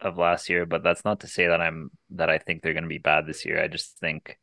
[0.01, 2.84] of last year, but that's not to say that I'm that I think they're going
[2.84, 3.62] to be bad this year.
[3.62, 4.38] I just think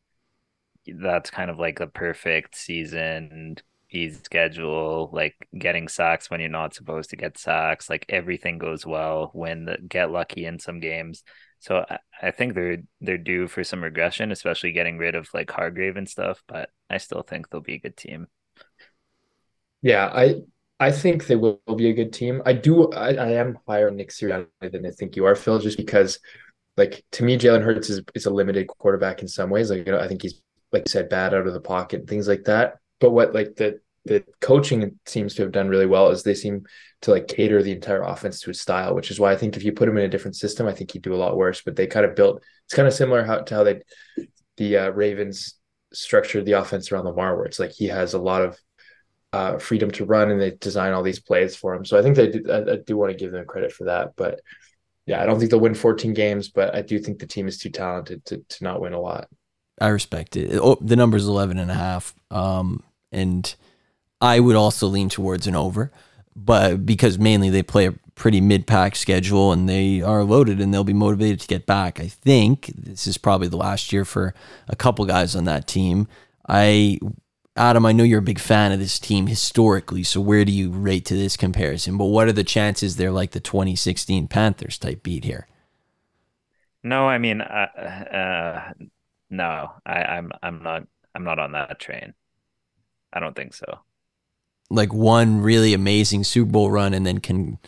[0.88, 3.58] that's kind of like a perfect season,
[3.92, 8.86] easy schedule, like getting sacks when you're not supposed to get sacks, like everything goes
[8.86, 11.24] well, win the get lucky in some games.
[11.60, 15.52] So I, I think they're they're due for some regression, especially getting rid of like
[15.52, 18.28] Hargrave and stuff, but I still think they'll be a good team.
[19.82, 20.42] Yeah, I
[20.80, 22.42] I think they will, be a good team.
[22.44, 22.92] I do.
[22.92, 26.20] I, I am higher on Nick Sirianni than I think you are, Phil, just because,
[26.76, 29.70] like to me, Jalen Hurts is is a limited quarterback in some ways.
[29.70, 32.28] Like you know, I think he's like you said, bad out of the pocket things
[32.28, 32.81] like that.
[33.02, 36.66] But what like the the coaching seems to have done really well is they seem
[37.02, 39.64] to like cater the entire offense to his style, which is why I think if
[39.64, 41.62] you put him in a different system, I think he'd do a lot worse.
[41.62, 42.42] But they kind of built.
[42.66, 43.82] It's kind of similar how to how they
[44.58, 45.56] the uh, Ravens
[45.94, 48.60] structured the offense around Lamar, where it's like he has a lot of
[49.34, 51.86] uh, freedom to run, and they design all these plays for him.
[51.86, 54.16] So I think they do, I, I do want to give them credit for that.
[54.16, 54.42] But
[55.06, 57.58] yeah, I don't think they'll win 14 games, but I do think the team is
[57.58, 59.28] too talented to to not win a lot.
[59.80, 60.60] I respect it.
[60.62, 62.14] Oh, the number is 11 and a half.
[62.30, 63.54] Um, and
[64.20, 65.92] I would also lean towards an over,
[66.36, 70.84] but because mainly they play a pretty mid-pack schedule and they are loaded and they'll
[70.84, 72.00] be motivated to get back.
[72.00, 74.34] I think this is probably the last year for
[74.68, 76.08] a couple guys on that team.
[76.48, 77.00] I
[77.56, 80.72] Adam, I know you're a big fan of this team historically, so where do you
[80.72, 81.98] rate to this comparison?
[81.98, 85.48] But what are the chances they're like the 2016 Panthers type beat here?
[86.84, 87.68] No, I mean, uh,
[88.12, 88.74] uh,
[89.30, 92.14] no, I, I'm I'm not I'm not on that train.
[93.14, 93.80] I don't think so.
[94.70, 97.60] Like one really amazing Super Bowl run and then can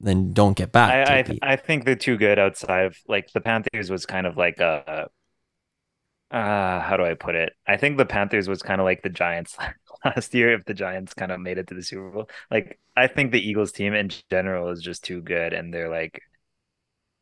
[0.00, 1.08] then don't get back.
[1.08, 1.52] I I.
[1.52, 5.10] I think they're too good outside of like the Panthers was kind of like a
[6.30, 7.54] uh how do I put it?
[7.66, 9.56] I think the Panthers was kind of like the Giants
[10.04, 12.30] last year if the Giants kind of made it to the Super Bowl.
[12.50, 16.22] Like I think the Eagles team in general is just too good and they're like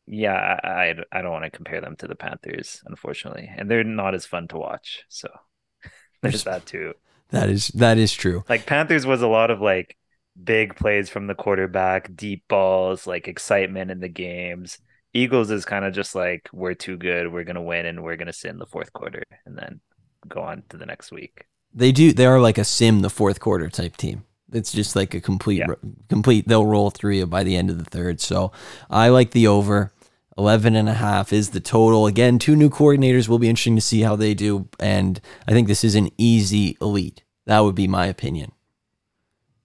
[0.07, 3.49] yeah, I I, I don't want to compare them to the Panthers unfortunately.
[3.55, 5.03] And they're not as fun to watch.
[5.09, 5.29] So
[6.21, 6.93] there's that too.
[7.29, 8.43] That is that is true.
[8.49, 9.95] Like Panthers was a lot of like
[10.41, 14.79] big plays from the quarterback, deep balls, like excitement in the games.
[15.13, 18.33] Eagles is kind of just like we're too good, we're gonna win, and we're gonna
[18.33, 19.79] sit in the fourth quarter, and then
[20.27, 21.45] go on to the next week.
[21.73, 22.13] They do.
[22.13, 24.25] They are like a sim the fourth quarter type team.
[24.51, 25.75] It's just like a complete, Yeah.
[26.09, 26.47] complete.
[26.47, 28.19] They'll roll through you by the end of the third.
[28.19, 28.51] So
[28.89, 29.91] I like the over.
[30.39, 32.07] 11 and a half is the total.
[32.07, 34.69] Again, two new coordinators will be interesting to see how they do.
[34.79, 37.23] And I think this is an easy elite.
[37.45, 38.53] That would be my opinion.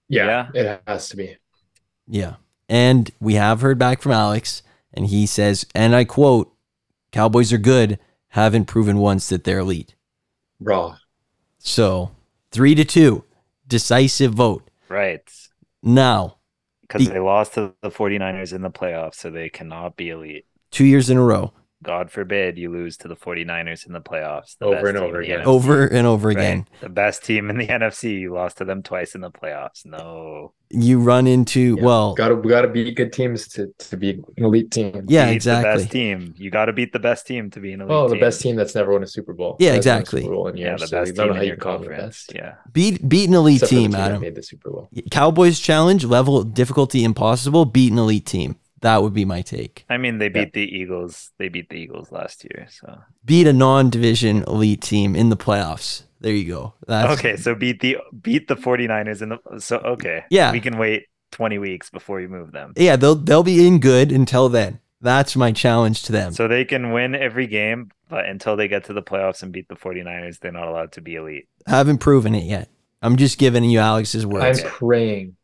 [0.08, 1.36] Yeah, it has to be.
[2.08, 2.34] Yeah.
[2.68, 4.62] And we have heard back from Alex,
[4.92, 6.52] and he says, and I quote,
[7.12, 7.98] Cowboys are good,
[8.28, 9.94] haven't proven once that they're elite.
[10.60, 10.96] Raw.
[11.58, 12.10] So
[12.50, 13.24] three to two,
[13.66, 14.68] decisive vote.
[14.88, 15.22] Right.
[15.82, 16.38] Now,
[16.82, 20.46] Because The- they lost to the 49ers in the playoffs, so they cannot be elite.
[20.74, 21.52] Two years in a row,
[21.82, 24.56] God forbid you lose to the 49ers in the playoffs.
[24.58, 25.42] The Over best and over again.
[25.44, 26.36] Over and over right?
[26.38, 26.66] again.
[26.80, 28.20] The best team in the NFC.
[28.20, 29.84] You lost to them twice in the playoffs.
[29.84, 30.54] No.
[30.70, 31.84] You run into Yeah.
[31.84, 35.04] well, Gotta we gotta beat good teams to, to be an elite team.
[35.08, 35.82] yeah, Beat The exactly.
[35.82, 36.34] best team.
[36.38, 38.20] You got to beat the best team to be an elite Oh, the team.
[38.20, 39.56] best team that's never won a Super Bowl.
[39.60, 40.22] Yeah, That's exactly.
[40.22, 41.56] Super Bowl in Yeah, years, the best I don't team know how in you your
[41.58, 42.26] call them conference.
[42.26, 42.32] best.
[42.34, 42.54] Yeah.
[42.72, 44.22] Beat beat an elite Except team, team Adam.
[44.22, 44.88] made the Super Bowl.
[45.10, 47.66] Cowboys challenge level difficulty impossible.
[47.66, 48.56] Beat an elite team.
[48.84, 49.86] That would be my take.
[49.88, 50.44] I mean, they Yeah.
[50.44, 51.30] beat the Eagles.
[51.38, 52.66] They beat the Eagles last year.
[52.70, 56.02] So Beat a non-division elite team in the playoffs.
[56.20, 56.74] There you go.
[56.86, 60.24] That's, okay, so beat the beat the 49ers in the so okay.
[60.28, 60.52] Yeah.
[60.52, 62.74] We can wait 20 weeks before you move them.
[62.76, 64.80] Yeah, they'll they'll be in good until then.
[65.00, 66.32] That's my challenge to them.
[66.32, 69.68] So they can win every game, but until they get to the playoffs and beat
[69.68, 71.48] the 49ers, they're not allowed to be elite.
[71.66, 72.68] I Haven't proven it yet.
[73.00, 74.62] I'm just giving you Alex's words.
[74.62, 75.36] I'm praying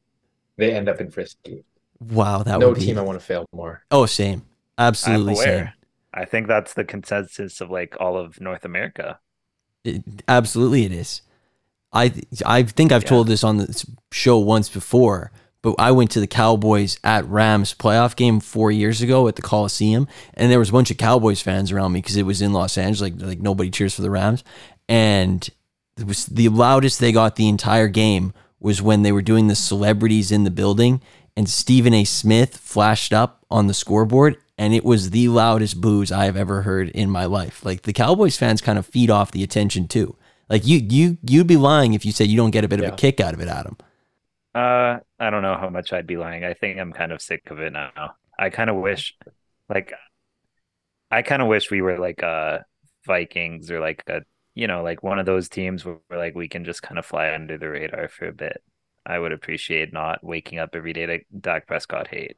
[0.59, 1.65] they end up in Frisky.
[2.01, 2.87] Wow, that no would be.
[2.87, 3.83] team I want to fail more.
[3.91, 4.43] oh, same.
[4.79, 5.69] Absolutely I'm same.
[6.15, 9.21] I think that's the consensus of like all of North America.
[9.85, 11.23] It- absolutely, it is.
[11.93, 12.13] I
[12.47, 13.09] I think I've Yeah.
[13.09, 15.33] told this on the show once before,
[15.63, 19.43] but I went to the Cowboys at Rams playoff game four years ago at the
[19.43, 22.53] Coliseum, and there was a bunch of Cowboys fans around me because it was in
[22.53, 23.01] Los Angeles.
[23.13, 24.45] Like like nobody cheers for the Rams,
[24.89, 25.49] and
[25.99, 29.55] it was the loudest they got the entire game was when they were doing the
[29.55, 31.01] celebrities in the building,
[31.37, 32.05] and Stephen A.
[32.05, 36.63] Smith flashed up on the scoreboard, and it was the loudest boos I have ever
[36.63, 37.65] heard in my life.
[37.65, 40.17] Like the Cowboys fans kind of feed off the attention too.
[40.49, 42.89] Like you you you'd be lying if you said you don't get a bit of
[42.89, 43.77] a kick out of it, Adam.
[44.55, 46.45] Uh, I don't know how much I'd be lying.
[46.45, 48.17] I think I'm kind of sick of it now.
[48.39, 49.15] I kind of wish,
[49.69, 49.93] like,
[51.11, 52.61] I kind of wish we were like uh
[53.07, 54.23] Vikings or like a
[54.55, 57.07] you know like one of those teams where, where like we can just kind of
[57.07, 58.63] fly under the radar for a bit.
[59.11, 62.37] I would appreciate not waking up every day to Dak Prescott hate.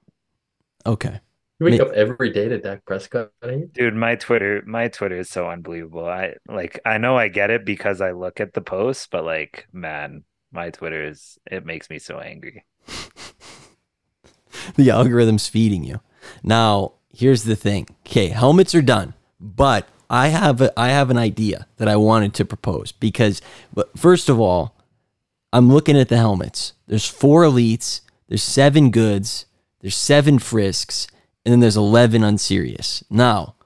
[0.87, 1.21] Okay.
[1.61, 3.31] You wake Ma- up every day to Dak Prescott.
[3.43, 3.75] hate?
[3.75, 6.09] Dude, my Twitter, my Twitter is so unbelievable.
[6.09, 9.69] I like, I know I get it because I look at the posts, but like,
[9.73, 12.65] man, my Twitter is, it makes me so angry.
[14.77, 16.01] the algorithm's feeding you.
[16.43, 17.87] Now, here's the thing.
[18.07, 22.33] Okay, helmets are done, but I have a, I have an idea that I wanted
[22.35, 23.43] to propose because
[23.73, 24.75] but first of all,
[25.53, 26.73] I'm looking at the helmets.
[26.87, 29.47] There's four elites, there's seven goods,
[29.81, 31.07] there's seven frisks,
[31.45, 33.05] and then there's 11 unserious.
[33.11, 33.57] Now,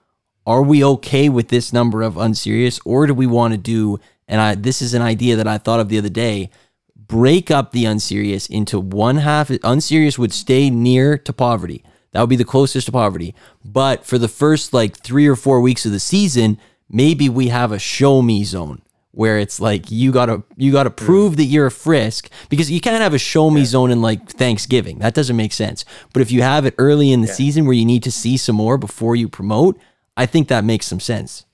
[0.46, 4.40] are we okay with this number of unserious or do we want to do and
[4.40, 6.50] I this is an idea that I thought of the other day
[6.94, 9.50] break up the unserious into one half.
[9.62, 11.84] Unserious would stay near to poverty.
[12.12, 13.34] That would be the closest to poverty.
[13.64, 16.58] But for the first like three or four weeks of the season,
[16.88, 18.82] maybe we have a show me zone
[19.16, 23.00] where it's like you gotta you gotta prove that you're a frisk because you can't
[23.00, 24.98] have a show me zone in like Thanksgiving.
[24.98, 25.86] That doesn't make sense.
[26.12, 28.56] But if you have it early in the season where you need to see some
[28.56, 29.78] more before you promote,
[30.18, 31.46] I think that makes some sense.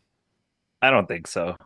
[0.83, 1.57] I don't think so.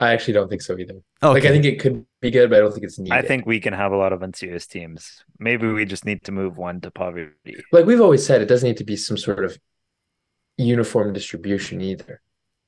[0.00, 0.94] I actually don't think so either.
[1.22, 1.34] Okay.
[1.34, 3.16] Like I think it could be good, but I don't think it's needed.
[3.16, 5.22] I think we can have a lot of unserious teams.
[5.38, 7.62] Maybe we just need to move one to poverty.
[7.70, 9.56] like we've always said, it doesn't need to be some sort of
[10.56, 12.20] uniform distribution either.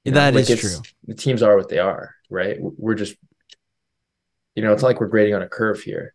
[0.04, 0.82] You know, That like is true.
[1.06, 2.58] The teams are what they are, right?
[2.60, 3.14] We're just,
[4.54, 6.14] you know, it's like we're grading on a curve here.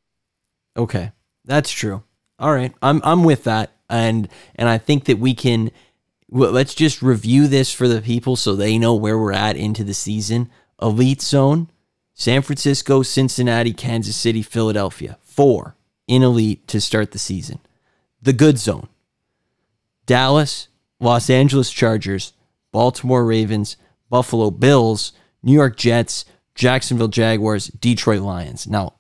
[0.76, 1.12] Okay,
[1.46, 2.04] that's true.
[2.40, 5.72] All right, I'm I'm with that, and and I think that we can.
[6.30, 9.84] Well, let's just review this for the people so they know where we're at into
[9.84, 10.50] the season.
[10.82, 11.70] Elite zone:
[12.14, 15.18] San Francisco, Cincinnati, Kansas City, Philadelphia.
[15.24, 15.76] Four
[16.08, 17.60] in elite to start the season.
[18.22, 18.90] The good zone:
[20.06, 20.68] Dallas,
[21.00, 22.34] Los Angeles Chargers,
[22.78, 23.76] Baltimore Ravens,
[24.08, 25.12] Buffalo Bills,
[25.42, 28.68] New York Jets, Jacksonville Jaguars, Detroit Lions.
[28.68, 28.94] Now,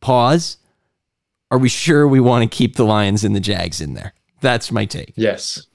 [0.00, 0.58] pause
[1.50, 4.14] are we sure we want to keep the Lions and the Jags in there?
[4.40, 5.14] That's my take.
[5.16, 5.66] Yes,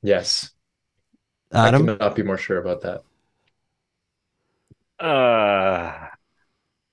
[0.00, 0.50] yes.
[1.52, 3.02] Adam, I cannot be more sure about that.
[5.04, 6.06] Uh,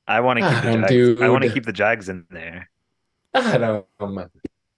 [0.07, 1.21] I want to keep the Adam, Jags.
[1.21, 2.67] I want to keep the Jags in there.
[3.35, 3.83] Adam,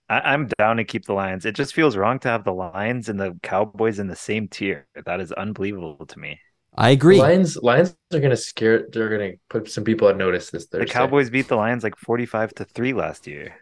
[0.09, 1.45] I, I'm down to keep the Lions.
[1.45, 4.87] It just feels wrong to have the Lions and the Cowboys in the same tier.
[5.05, 6.39] That is unbelievable to me.
[6.77, 7.17] I agree.
[7.19, 8.85] Lions, Lions are gonna scare.
[8.91, 10.85] They're gonna put some people on notice this Thursday.
[10.85, 13.55] The Cowboys beat the Lions like 45 to 3 last year.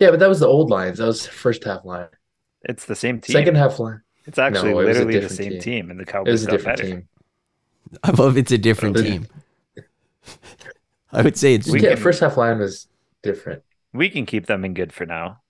[0.00, 0.98] Yeah, but that was the old Lions.
[0.98, 2.08] That was first half line.
[2.62, 3.34] It's the same team.
[3.34, 4.00] Second half line.
[4.26, 5.60] it's actually No, it literally the same team.
[5.60, 5.90] team.
[5.90, 6.90] and the It Cowboys was a got different better.
[6.90, 7.08] team.
[8.02, 9.26] I love it's a different team.
[11.12, 12.86] I would say it's We yeah, can- first half line was
[13.22, 13.62] different.
[13.92, 15.40] We can keep them in good for now.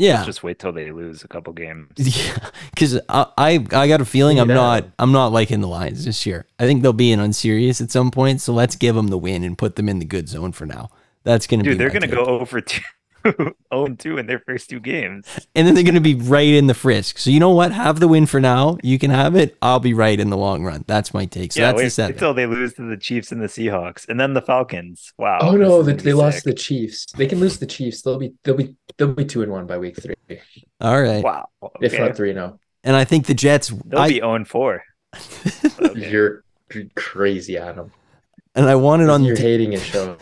[0.00, 1.90] Yeah, Let's just wait till they lose a couple games.
[1.98, 2.38] Yeah,
[2.70, 6.24] because I, I I got a feeling I'm not I'm not liking the Lions this
[6.24, 6.46] year.
[6.58, 8.40] I think they'll be in unserious at some point.
[8.40, 10.88] So let's give them the win and put them in the good zone for now.
[11.22, 12.14] That's gonna Dude, be they're gonna take.
[12.16, 12.80] go over two,
[13.22, 15.26] zero oh and two in their first two games.
[15.54, 17.18] and then they're gonna be right in the frisk.
[17.18, 17.72] So you know what?
[17.72, 18.78] Have the win for now.
[18.82, 19.56] You can have it.
[19.62, 20.84] I'll be right in the long run.
[20.86, 21.52] That's my take.
[21.52, 22.12] So yeah, that's wait the seven.
[22.14, 25.12] until they lose to the Chiefs and the Seahawks, and then the Falcons.
[25.18, 25.38] Wow.
[25.42, 27.06] Oh no, is they, gonna be they lost the Chiefs.
[27.16, 28.02] They can lose the Chiefs.
[28.02, 30.14] They'll be they'll be they'll be two and one by week three,
[30.80, 31.22] All right.
[31.22, 31.48] Wow.
[31.80, 32.46] if not three and oh.
[32.46, 32.60] zero.
[32.84, 33.68] And I think the Jets.
[33.68, 34.82] They'll I, be zero and four.
[35.82, 36.10] Okay.
[36.10, 36.44] You're
[36.94, 37.90] crazy, Adam.
[38.54, 39.24] and I want it on.
[39.24, 40.16] You're ta- hating it, show.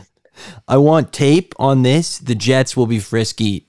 [0.67, 2.19] I want tape on this.
[2.19, 3.67] The Jets will be frisky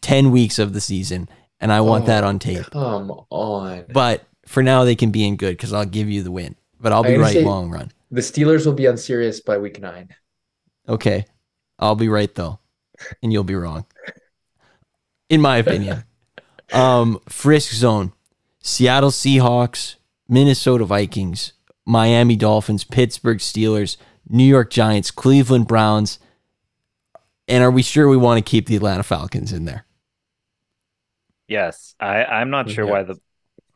[0.00, 1.28] ten weeks of the season,
[1.60, 2.70] and I want Oh, that on tape.
[2.70, 3.84] Come on.
[3.92, 6.56] But for now, they can be in good because I'll give you the win.
[6.80, 7.92] But I'll be right long run.
[8.10, 10.10] The Steelers will be unserious by week nine.
[10.88, 11.24] Okay.
[11.78, 12.58] I'll be right though.
[13.22, 13.86] And you'll be wrong.
[15.28, 16.04] In my opinion.
[16.72, 18.12] um, Frisk Zone.
[18.60, 19.96] Seattle Seahawks,
[20.28, 21.52] Minnesota Vikings,
[21.84, 23.96] Miami Dolphins, Pittsburgh Steelers,
[24.32, 26.18] New York Giants, Cleveland Browns.
[27.48, 29.84] And are we sure we want to keep the Atlanta Falcons in there?
[31.48, 32.90] Yes, I I'm not sure Yeah.
[32.90, 33.16] why the,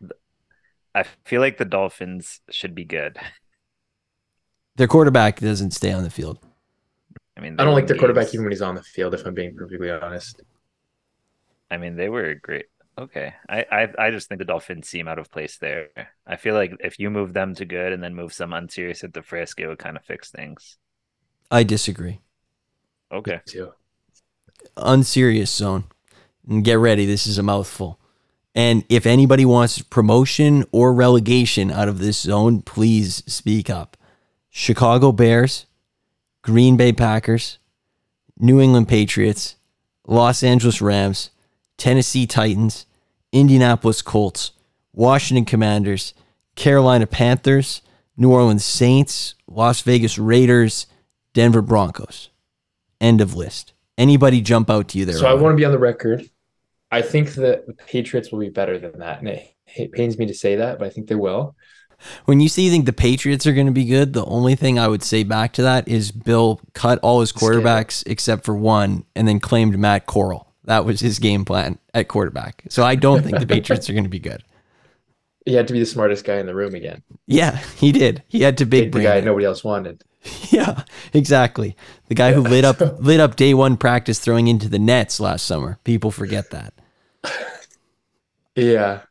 [0.00, 0.16] the-
[0.94, 3.18] I feel like the Dolphins should be good.
[4.76, 6.38] Their quarterback doesn't stay on the field.
[7.36, 9.26] I mean, I don't like won their quarterback even when he's on the field, if
[9.26, 10.42] I'm being perfectly honest.
[11.70, 12.66] I mean, they were great.
[12.98, 15.90] Okay, I, I I just think the Dolphins seem out of place there.
[16.26, 19.12] I feel like if you move them to good and then move some unserious at
[19.12, 20.78] the frisk, it would kind of fix things.
[21.50, 22.20] I disagree.
[23.10, 23.72] Okay, Too.
[24.76, 25.84] unserious zone.
[26.48, 27.98] And get ready, this is a mouthful.
[28.54, 33.96] And if anybody wants promotion or relegation out of this zone, please speak up.
[34.50, 35.66] Chicago Bears,
[36.42, 37.58] Green Bay Packers,
[38.38, 39.56] New England Patriots,
[40.06, 41.30] Los Angeles Rams,
[41.78, 42.86] Tennessee Titans,
[43.32, 44.52] Indianapolis Colts,
[44.92, 46.14] Washington Commanders,
[46.54, 47.82] Carolina Panthers,
[48.16, 50.86] New Orleans Saints, Las Vegas Raiders,
[51.34, 52.30] Denver Broncos.
[53.00, 53.74] End of list.
[53.98, 55.16] Anybody jump out to you there?
[55.16, 56.28] So I want to be on the record.
[56.90, 59.18] I think that the Patriots will be better than that.
[59.18, 61.54] And it, it pains me to say that, but I think they will.
[62.26, 64.78] When you say you think the Patriots are going to be good, the only thing
[64.78, 69.04] I would say back to that is Bill cut all his quarterbacks except for one
[69.14, 70.45] and then claimed Matt Corral.
[70.66, 72.64] That was his game plan at quarterback.
[72.68, 74.42] So I don't think the Patriots are going to be good.
[75.44, 77.02] He had to be the smartest guy in the room again.
[77.26, 78.24] Yeah, he did.
[78.26, 79.24] He had to big the guy it.
[79.24, 80.02] nobody else wanted.
[80.50, 81.76] Yeah, exactly.
[82.08, 85.46] The guy who lit up lit up day one practice throwing into the nets last
[85.46, 85.78] summer.
[85.84, 86.74] People forget that.
[88.54, 89.02] Yeah.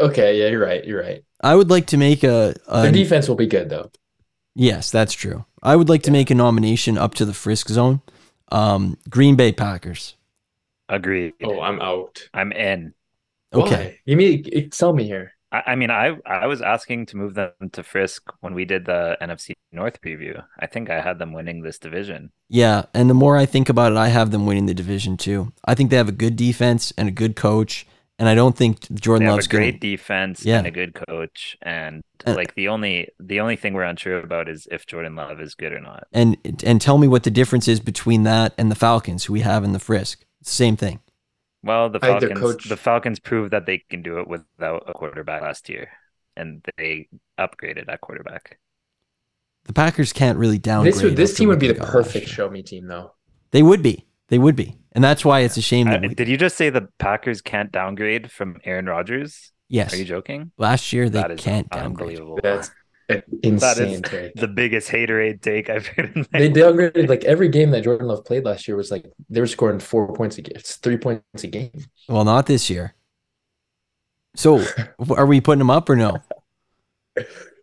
[0.00, 0.40] Okay.
[0.40, 0.84] Yeah, you're right.
[0.84, 1.22] You're right.
[1.42, 3.90] I would like to make a, a Their defense will be good though.
[4.54, 5.44] yes, that's true.
[5.62, 8.00] I would like to make a nomination up to the Frisk zone.
[8.50, 10.14] Um, Green Bay Packers.
[10.88, 11.34] Agreed.
[11.42, 12.28] Oh, I'm out.
[12.34, 12.94] I'm in.
[13.52, 13.70] Okay.
[13.86, 13.98] Why?
[14.04, 15.32] You mean sell me here?
[15.52, 18.84] I, I mean, I I was asking to move them to Frisk when we did
[18.86, 20.42] the NFC North preview.
[20.58, 22.32] I think I had them winning this division.
[22.48, 25.52] Yeah, and the more I think about it, I have them winning the division too.
[25.64, 27.86] I think they have a good defense and a good coach,
[28.18, 29.92] and I don't think Jordan They have Love's a great going.
[29.92, 30.58] defense Yeah.
[30.58, 34.48] and a good coach, and And- like the only the only thing we're unsure about
[34.48, 36.08] is if Jordan Love is good or not.
[36.12, 39.40] And and tell me what the difference is between that and the Falcons, who we
[39.40, 40.24] have in the Frisk.
[40.44, 41.00] It's the same thing.
[41.62, 44.28] Well, the I think their Falcons coach- the Falcons proved that they can do it
[44.28, 45.88] without a quarterback last year,
[46.36, 47.08] and they
[47.40, 48.58] upgraded that quarterback.
[49.64, 50.92] The Packers can't really downgrade.
[50.94, 53.14] This would this team would be the perfect show me team though.
[53.52, 54.04] They would be.
[54.28, 56.56] They would be, and that's why it's a shame Uh, that we, did you just
[56.58, 59.52] say the Packers can't downgrade from Aaron Rodgers?
[59.70, 60.50] yes, Are you joking?
[60.58, 62.18] last year they that is can't downgrade.
[62.18, 62.40] unbelievable.
[62.42, 62.70] That's
[63.08, 64.34] an That insane is take.
[64.34, 66.52] the biggest haterade take I've heard in my They life.
[66.52, 69.78] downgraded like every game that Jordan Love played last year was like they were scoring
[69.78, 70.52] four points a game.
[70.56, 71.70] It's three points a game.
[72.08, 72.94] Well, not this year.
[74.36, 74.72] So,
[75.16, 76.22] are we putting them up or no?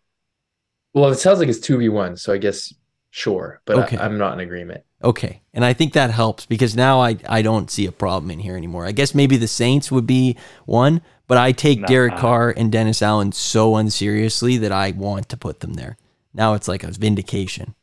[0.94, 2.72] Well, it sounds like it's two v one, so I guess
[3.14, 3.96] sure, but Okay.
[3.98, 4.82] I, I'm not in agreement.
[5.04, 5.42] Okay.
[5.52, 8.56] And I think that helps because now I, I don't see a problem in here
[8.56, 8.86] anymore.
[8.86, 11.86] I guess maybe the Saints would be one, but I take Nah.
[11.88, 15.98] Derek Carr and Dennis Allen so unseriously that I want to put them there.
[16.32, 17.74] Now it's like a vindication.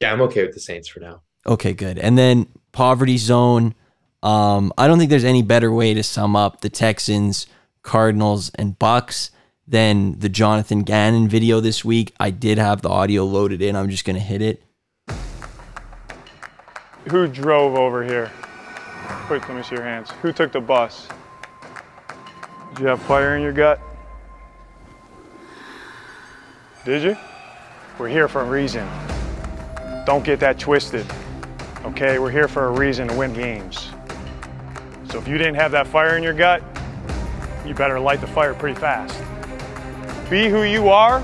[0.00, 1.22] Yeah, I'm okay with the Saints for now.
[1.46, 1.98] Okay, good.
[1.98, 3.74] And then poverty zone.
[4.22, 7.46] Um, I don't think there's any better way to sum up the Texans,
[7.82, 9.30] Cardinals, and Bucks
[9.66, 12.12] than the Jonathan Gannon video this week.
[12.20, 13.74] I did have the audio loaded in.
[13.76, 14.62] I'm just gonna hit it.
[17.10, 18.30] Who drove over here?
[19.26, 20.10] Quick, let me see your hands.
[20.20, 21.08] Who took the bus?
[22.74, 23.80] Did you have fire in your gut?
[26.84, 27.16] Did you?
[27.98, 28.86] We're here for a reason.
[30.04, 31.06] Don't get that twisted.
[31.84, 33.90] Okay, we're here for a reason to win games.
[35.10, 36.62] So if you didn't have that fire in your gut,
[37.66, 39.18] you better light the fire pretty fast.
[40.28, 41.22] Be who you are.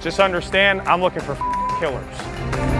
[0.00, 1.34] Just understand I'm looking for
[1.80, 2.77] killers.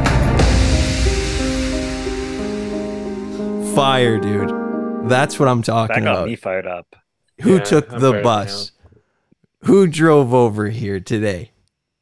[3.79, 5.09] Fire, dude.
[5.09, 6.27] That's what I'm talking That got about.
[6.27, 6.97] me fired up.
[7.43, 8.73] Who Yeah, took I'm the bus?
[9.67, 11.53] Who drove over here today?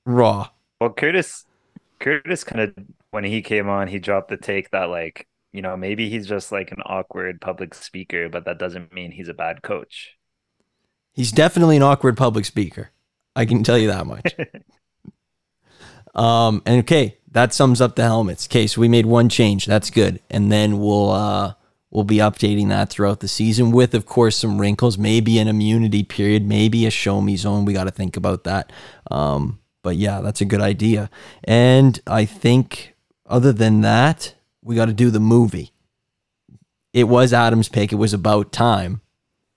[0.07, 0.49] Raw.
[0.81, 1.47] Well, Curtis,
[2.01, 2.75] Curtis kind of
[3.11, 6.53] when he came on, he dropped the take that like you know maybe he's just
[6.53, 10.17] like an awkward public speaker, but that doesn't mean he's a bad coach.
[11.13, 12.91] He's definitely an awkward public speaker.
[13.35, 14.37] I can tell you that much.
[16.15, 18.47] um, and okay, that sums up the helmets.
[18.47, 19.67] Okay, so we made one change.
[19.67, 20.21] That's good.
[20.31, 21.55] And then we'll uh
[21.91, 26.03] we'll be updating that throughout the season with of course some wrinkles, maybe an immunity
[26.03, 27.65] period, maybe a show me zone.
[27.65, 28.73] We got to think about that.
[29.11, 31.11] Um, but yeah, that's a good idea.
[31.45, 35.73] And I think other than that, we got to do the movie.
[36.93, 37.93] It was Adam's pick.
[37.93, 39.01] It was about time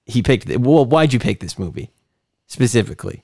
[0.05, 0.47] he picked.
[0.57, 1.91] Well, why'd you pick this movie
[2.47, 3.23] specifically?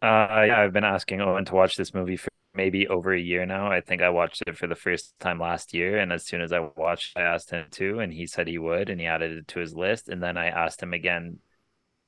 [0.00, 3.46] Uh, yeah, I've been asking Owen to watch this movie for maybe over a year
[3.46, 3.70] now.
[3.70, 6.52] I think I watched it for the first time last year, and as soon as
[6.52, 9.48] I watched, I asked him to, and he said he would, and he added it
[9.48, 10.08] to his list.
[10.08, 11.38] And then I asked him again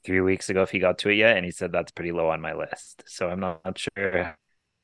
[0.04, 2.28] three weeks ago if he got to it yet, and he said that's pretty low
[2.28, 3.04] on my list.
[3.06, 4.36] So I'm not, not sure,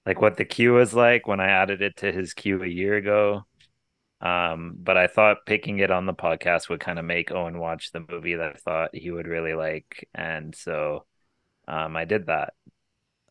[0.07, 2.97] like what the queue was like when I added it to his queue a year
[2.97, 3.45] ago.
[4.23, 7.91] Um, but I thought picking it on the podcast would kind of make Owen watch
[7.91, 11.07] the movie that I thought he would really like, and so
[11.67, 12.53] um, I did that.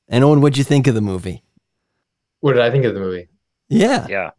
[0.08, 1.44] And Owen, what'd you think of the movie?
[2.42, 3.28] What did I think of the movie?
[3.68, 4.32] Yeah, Yeah.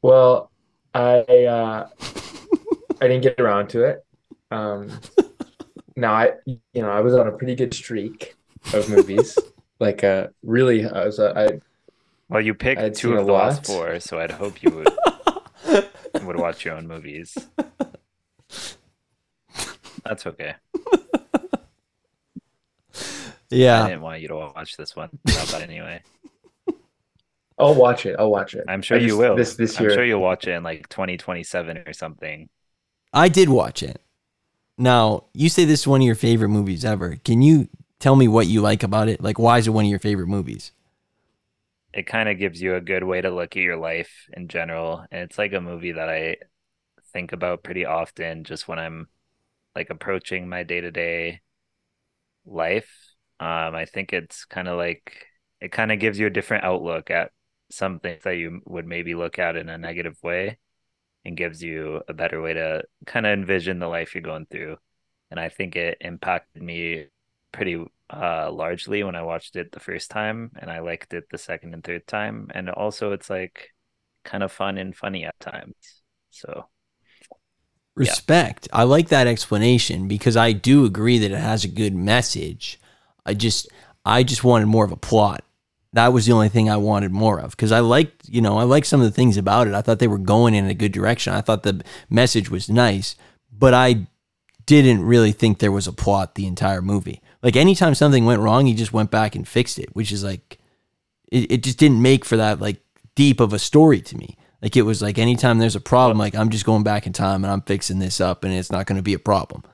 [0.00, 0.50] Well,
[0.94, 1.88] I uh,
[3.00, 4.04] I didn't get around to it.
[4.50, 4.90] Um,
[5.96, 8.34] now I, you know, I was on a pretty good streak
[8.74, 9.38] of movies.
[9.80, 11.60] like, uh, really, I was, uh, I
[12.28, 14.70] Well, you picked I'd two seen of a the last four, so I'd hope you
[14.70, 15.88] would
[16.24, 17.36] would watch your own movies.
[20.04, 20.54] That's okay.
[23.50, 26.02] Yeah, I didn't want you to watch this one, but anyway,
[27.62, 28.16] I'll watch it.
[28.18, 28.64] I'll watch it.
[28.68, 29.36] I'm sure I you just- will.
[29.36, 29.90] This this year.
[29.90, 32.48] I'm sure you'll watch it in like 2027 or something.
[33.12, 34.00] I did watch it.
[34.78, 37.16] Now you say this is one of your favorite movies ever.
[37.24, 37.68] Can you
[38.00, 39.22] tell me what you like about it?
[39.22, 40.72] Like, why is it one of your favorite movies?
[41.92, 45.04] It kind of gives you a good way to look at your life in general,
[45.10, 46.36] and it's like a movie that I
[47.12, 49.08] think about pretty often, just when I'm
[49.76, 51.42] like approaching my day to day
[52.46, 52.88] life.
[53.40, 55.26] Um, I think it's kind of like
[55.60, 57.30] it kind of gives you a different outlook at
[57.72, 60.58] some things that you would maybe look at in a negative way
[61.24, 64.76] and gives you a better way to kind of envision the life you're going through.
[65.30, 67.06] And I think it impacted me
[67.52, 71.38] pretty uh largely when I watched it the first time and I liked it the
[71.38, 72.50] second and third time.
[72.54, 73.70] And also it's like
[74.24, 76.02] kind of fun and funny at times.
[76.30, 76.66] So
[77.94, 78.68] Respect.
[78.72, 82.80] I like that explanation because I do agree that it has a good message.
[83.26, 83.68] I just
[84.04, 85.44] I just wanted more of a plot.
[85.94, 88.62] That was the only thing I wanted more of because I liked, you know, I
[88.64, 89.74] liked some of the things about it.
[89.74, 91.34] I thought they were going in a good direction.
[91.34, 93.14] I thought the message was nice,
[93.52, 94.06] but I
[94.66, 97.20] didn't really think there was a plot the entire movie.
[97.42, 100.58] Like anytime something went wrong, he just went back and fixed it, which is like
[101.30, 102.80] it, it just didn't make for that like
[103.14, 104.36] deep of a story to me.
[104.62, 107.44] Like it was like anytime there's a problem, like I'm just going back in time
[107.44, 109.64] and I'm fixing this up and it's not going to be a problem.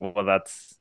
[0.00, 0.74] well that's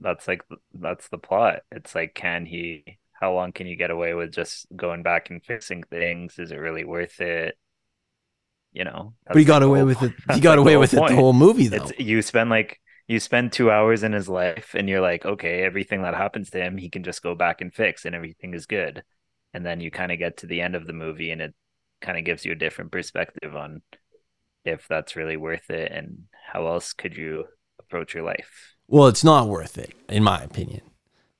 [0.00, 0.42] that's like
[0.74, 1.62] that's the plot.
[1.70, 5.42] It's like can he how long can you get away with just going back and
[5.42, 6.38] fixing things?
[6.38, 7.56] Is it really worth it?
[8.74, 9.14] You know.
[9.26, 10.10] But he got away with it.
[10.18, 11.86] He that's got away with it the whole movie though.
[11.86, 15.62] It's you spend like you spend two hours in his life and you're like, okay,
[15.62, 18.66] everything that happens to him, he can just go back and fix and everything is
[18.66, 19.02] good.
[19.54, 21.54] And then you kind of get to the end of the movie and it
[22.02, 23.80] kind of gives you a different perspective on
[24.66, 27.44] if that's really worth it and how else could you
[27.78, 28.74] approach your life.
[28.86, 30.82] Well, it's not worth it in my opinion.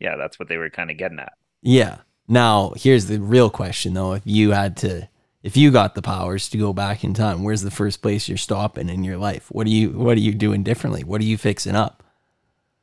[0.01, 1.35] Yeah, that's what they were kind of getting at.
[1.65, 1.99] Yeah.
[2.29, 4.13] Now, here's the real question though.
[4.13, 5.09] If you had to
[5.43, 8.39] if you got the powers to go back in time, where's the first place you're
[8.39, 9.49] stopping in your life?
[9.51, 11.05] What are you what are you doing differently?
[11.05, 12.03] What are you fixing up?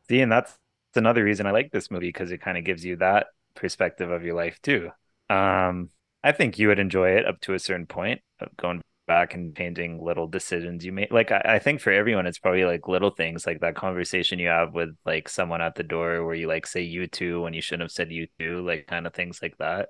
[0.10, 0.58] See, and that's
[0.96, 4.24] another reason I like this movie because it kind of gives you that perspective of
[4.24, 4.90] your life too.
[5.30, 5.90] Um,
[6.24, 8.82] I think you would enjoy it up to a certain point of going
[9.12, 11.12] back and painting little decisions you made.
[11.12, 14.48] Like I, I think for everyone, it's probably like little things like that conversation you
[14.48, 17.62] have with like someone at the door where you like say you too when you
[17.62, 19.90] shouldn't have said you too, like kind of things like that.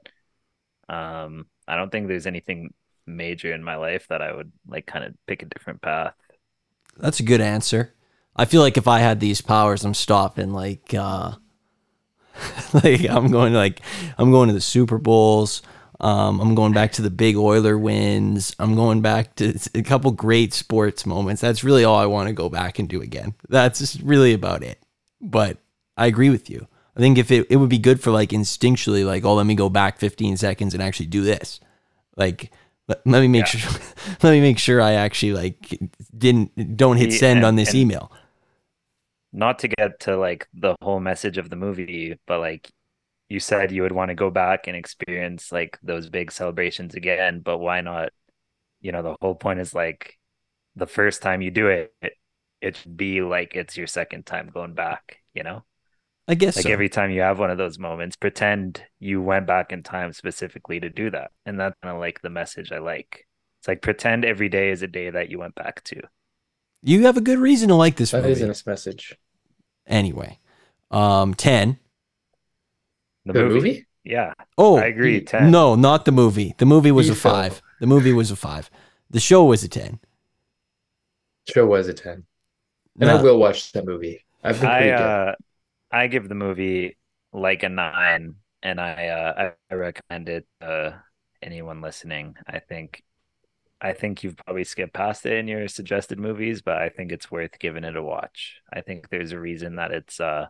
[0.89, 2.73] Um, I don't think there's anything
[3.05, 6.15] major in my life that I would like kind of pick a different path.
[6.97, 7.93] That's a good answer.
[8.35, 11.33] I feel like if I had these powers, I'm stopping like uh
[12.73, 13.81] like I'm going to like
[14.17, 15.61] I'm going to the Super Bowls.
[16.01, 18.55] Um, I'm going back to the big Oiler wins.
[18.57, 21.41] I'm going back to a couple great sports moments.
[21.41, 23.35] That's really all I want to go back and do again.
[23.49, 24.79] That's just really about it.
[25.21, 25.57] But
[25.95, 26.67] I agree with you.
[26.97, 29.53] I think if it, it would be good for like instinctually, like, oh, let me
[29.53, 31.59] go back 15 seconds and actually do this.
[32.17, 32.51] Like,
[32.87, 33.79] let, let me make sure,
[34.23, 35.79] let me make sure I actually like
[36.17, 38.11] didn't don't hit send and- on this email.
[39.33, 42.69] Not to get to like the whole message of the movie, but like
[43.31, 47.41] you said you would want to go back and experience like those big celebrations again,
[47.41, 48.11] but why not?
[48.81, 50.17] You know, the whole point is like
[50.75, 52.13] the first time you do it, it,
[52.61, 55.63] it should be like it's your second time going back, you know?
[56.27, 56.69] I guess Like so.
[56.69, 60.79] every time you have one of those moments, pretend you went back in time specifically
[60.79, 61.31] to do that.
[61.45, 63.27] And that's kind of like the message I like.
[63.59, 66.01] It's like pretend every day is a day that you went back to.
[66.83, 68.33] you have a good reason to like this That movie.
[68.33, 69.17] is a nice message.
[69.87, 70.39] Anyway,
[70.89, 71.79] um, 10.
[73.25, 73.59] The, The movie?
[73.61, 73.87] movie?
[74.03, 74.33] Yeah.
[74.57, 75.51] Oh, I agree, he- 10.
[75.51, 76.55] No, not the movie.
[76.57, 77.49] The movie was He a fell.
[77.49, 77.61] five.
[77.79, 78.69] The movie was a five.
[79.09, 79.99] The show was a 10.
[81.47, 82.25] Show was a 10.
[82.99, 84.25] And No, I will watch that movie.
[84.43, 85.15] I've been I pretty good.
[85.15, 85.35] uh
[85.91, 86.97] I give the movie
[87.33, 90.91] like a nine and I uh I, I recommend it uh
[91.41, 92.35] anyone listening.
[92.47, 93.03] I think
[93.81, 97.31] I think you've probably skipped past it in your suggested movies, but I think it's
[97.31, 98.61] worth giving it a watch.
[98.73, 100.47] I think there's a reason that it's uh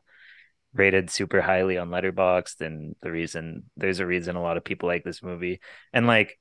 [0.73, 4.88] rated super highly on Letterboxd and the reason there's a reason a lot of people
[4.88, 5.60] like this movie.
[5.93, 6.39] And like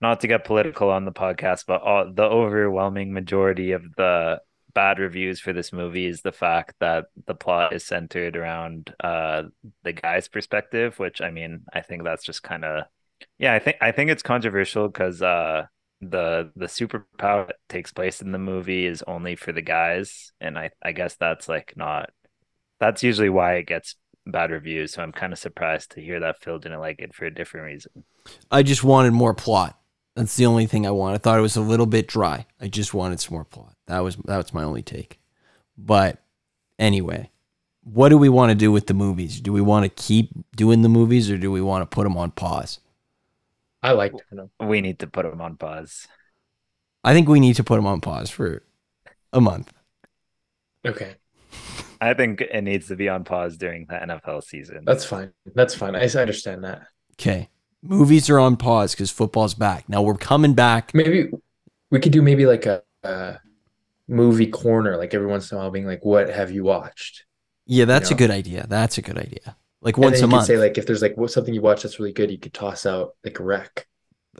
[0.00, 4.40] not to get political on the podcast, but all, the overwhelming majority of the
[4.74, 9.44] bad reviews for this movie is the fact that the plot is centered around uh
[9.84, 12.84] the guy's perspective, which I mean, I think that's just kind of
[13.38, 15.66] yeah, I think I think it's controversial because uh
[16.02, 20.58] the the superpower that takes place in the movie is only for the guys, and
[20.58, 22.10] I I guess that's like not
[22.78, 23.96] that's usually why it gets
[24.26, 24.92] bad reviews.
[24.92, 27.66] So I'm kind of surprised to hear that Phil didn't like it for a different
[27.66, 28.04] reason.
[28.50, 29.78] I just wanted more plot.
[30.14, 31.14] That's the only thing I want.
[31.14, 32.46] I thought it was a little bit dry.
[32.60, 33.74] I just wanted some more plot.
[33.86, 35.20] That was that was my only take.
[35.76, 36.22] But
[36.78, 37.30] anyway,
[37.84, 39.40] what do we want to do with the movies?
[39.40, 42.16] Do we want to keep doing the movies or do we want to put them
[42.16, 42.80] on pause?
[43.82, 44.50] I liked it.
[44.58, 46.08] We need to put them on pause.
[47.04, 48.64] I think we need to put them on pause for
[49.32, 49.72] a month.
[50.84, 51.16] Okay.
[52.00, 54.82] I think it needs to be on pause during the NFL season.
[54.84, 55.32] That's fine.
[55.54, 55.94] That's fine.
[55.96, 56.82] I I understand that.
[57.14, 57.48] Okay.
[57.82, 59.88] Movies are on pause because football's back.
[59.88, 60.92] Now we're coming back.
[60.94, 61.30] Maybe
[61.90, 63.38] we could do maybe like a, a
[64.08, 67.24] movie corner, like every once in a while, being like, "What have you watched?"
[67.66, 68.18] Yeah, that's a know?
[68.18, 68.66] good idea.
[68.68, 69.56] That's a good idea.
[69.82, 71.54] Like And once then a you could month, say like if there's like what something
[71.54, 73.86] you watch that's really good, you could toss out like a rec.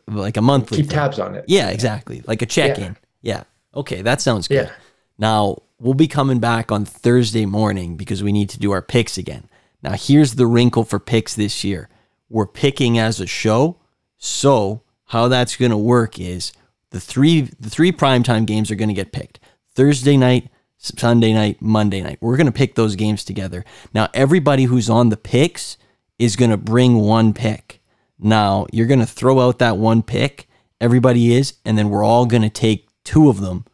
[0.08, 0.78] like a monthly.
[0.78, 0.94] Keep thing.
[0.96, 1.44] tabs on it.
[1.48, 2.22] Yeah, exactly.
[2.26, 2.96] Like a check in.
[3.22, 3.44] Yeah.
[3.74, 4.66] Okay, that sounds good.
[4.68, 4.72] Yeah.
[5.18, 9.18] Now, we'll be coming back on Thursday morning because we need to do our picks
[9.18, 9.48] again.
[9.82, 11.88] Now, here's the wrinkle for picks this year
[12.28, 13.78] we're picking as a show.
[14.18, 16.52] So, how that's going to work is
[16.90, 19.38] the three the three primetime games are going to get picked
[19.74, 20.48] Thursday night,
[20.78, 22.18] Sunday night, Monday night.
[22.20, 23.64] We're going to pick those games together.
[23.94, 25.76] Now, everybody who's on the picks
[26.18, 27.80] is going to bring one pick.
[28.18, 30.48] Now, you're going to throw out that one pick,
[30.80, 33.66] everybody is, and then we're all going to take two of them.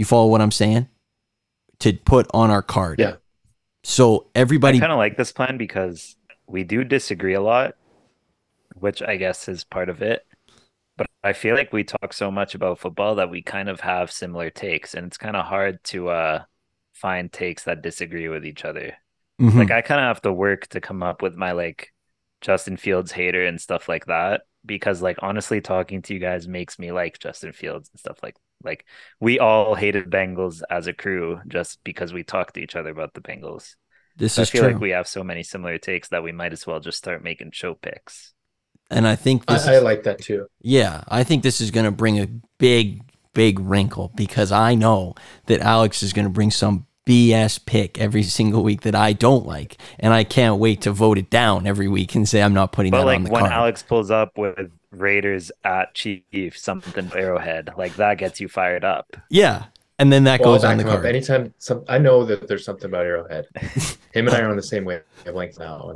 [0.00, 0.88] You follow what I'm saying?
[1.80, 2.98] To put on our card.
[2.98, 3.16] Yeah.
[3.84, 6.16] So everybody kind of like this plan because
[6.46, 7.74] we do disagree a lot,
[8.76, 10.26] which I guess is part of it.
[10.96, 14.10] But I feel like we talk so much about football that we kind of have
[14.10, 16.44] similar takes, and it's kind of hard to uh,
[16.94, 18.94] find takes that disagree with each other.
[19.38, 19.54] Mhm.
[19.56, 21.92] Like I kind of have to work to come up with my like
[22.40, 26.78] Justin Fields hater and stuff like that because like honestly talking to you guys makes
[26.78, 28.86] me like Justin Fields and stuff like like
[29.20, 33.14] we all hated Bengals as a crew just because we talked to each other about
[33.14, 33.74] the Bengals.
[34.16, 34.68] this So I is feel true.
[34.72, 37.52] like we have so many similar takes that we might as well just start making
[37.52, 38.34] show picks.
[38.90, 40.46] and I think this I, I like that too.
[40.62, 42.28] Yeah, I think this is going to bring a
[42.58, 43.02] big,
[43.34, 45.14] big wrinkle because I know
[45.46, 49.44] that Alex is going to bring some BS pick every single week that I don't
[49.46, 52.70] like, and I can't wait to vote it down every week and say I'm not
[52.72, 53.52] putting But that like on the when card.
[53.52, 59.16] Alex pulls up with Raiders at Chief something Arrowhead, like that gets you fired up.
[59.28, 59.64] yeah,
[59.98, 60.94] and then that Well, goes on the him up.
[60.96, 61.06] card.
[61.06, 63.46] Anytime some, I know that there's something about Arrowhead.
[64.12, 65.94] Him and I are on the same wavelength now.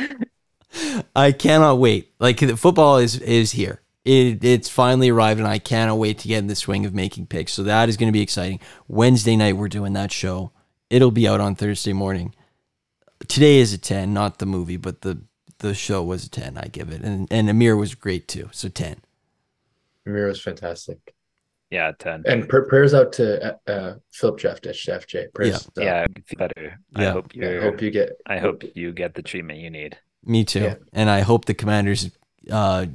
[1.16, 2.12] I cannot wait.
[2.18, 3.80] Like the football is is here.
[4.04, 7.26] It, it's finally arrived, and I cannot wait to get in the swing of making
[7.26, 7.52] picks.
[7.52, 8.60] So that is going to be exciting.
[8.88, 10.52] Wednesday night we're doing that show.
[10.88, 12.34] It'll be out on Thursday morning.
[13.28, 15.22] Today is a ten, not the movie, but the
[15.58, 16.56] the show was a ten.
[16.56, 18.48] I give it, and and Amir was great too.
[18.52, 19.02] So ten.
[20.06, 21.14] Amir was fantastic.
[21.70, 22.24] Yeah, ten.
[22.26, 25.32] And pr- prayers out to uh, uh, Philip Jeff Dish, FJ.
[25.32, 25.84] Prayers out.
[25.84, 26.80] Yeah, feel better.
[26.96, 27.60] I hope you're.
[27.60, 28.20] I hope you get.
[28.26, 29.96] I hope you get the treatment you need.
[30.24, 30.60] Me too.
[30.60, 30.74] Yeah.
[30.92, 32.10] And I hope the Commanders
[32.50, 32.86] uh,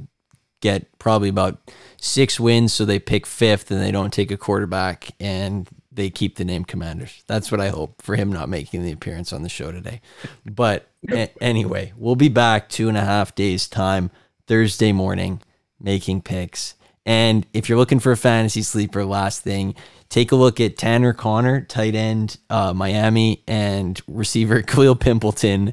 [0.60, 1.58] get probably about
[1.96, 6.36] six wins, so they pick fifth and they don't take a quarterback and they keep
[6.36, 7.24] the name Commanders.
[7.26, 10.00] That's what I hope for him not making the appearance on the show today.
[10.44, 14.10] But a- anyway, we'll be back two and a half days time
[14.46, 15.40] Thursday morning
[15.80, 16.74] making picks.
[17.06, 19.74] And if you're looking for a fantasy sleeper, last thing,
[20.08, 25.72] take a look at Tanner Conner, tight end, uh, Miami, and receiver Kalil Pimpleton,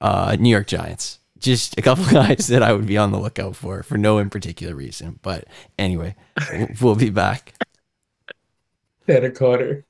[0.00, 1.19] uh, New York Giants.
[1.40, 4.30] Just a couple guys that I would be on the lookout for, for no in
[4.30, 5.18] particular reason.
[5.22, 5.46] But
[5.78, 6.14] anyway,
[6.80, 7.54] we'll be back.
[9.06, 9.84] Tanner Conner.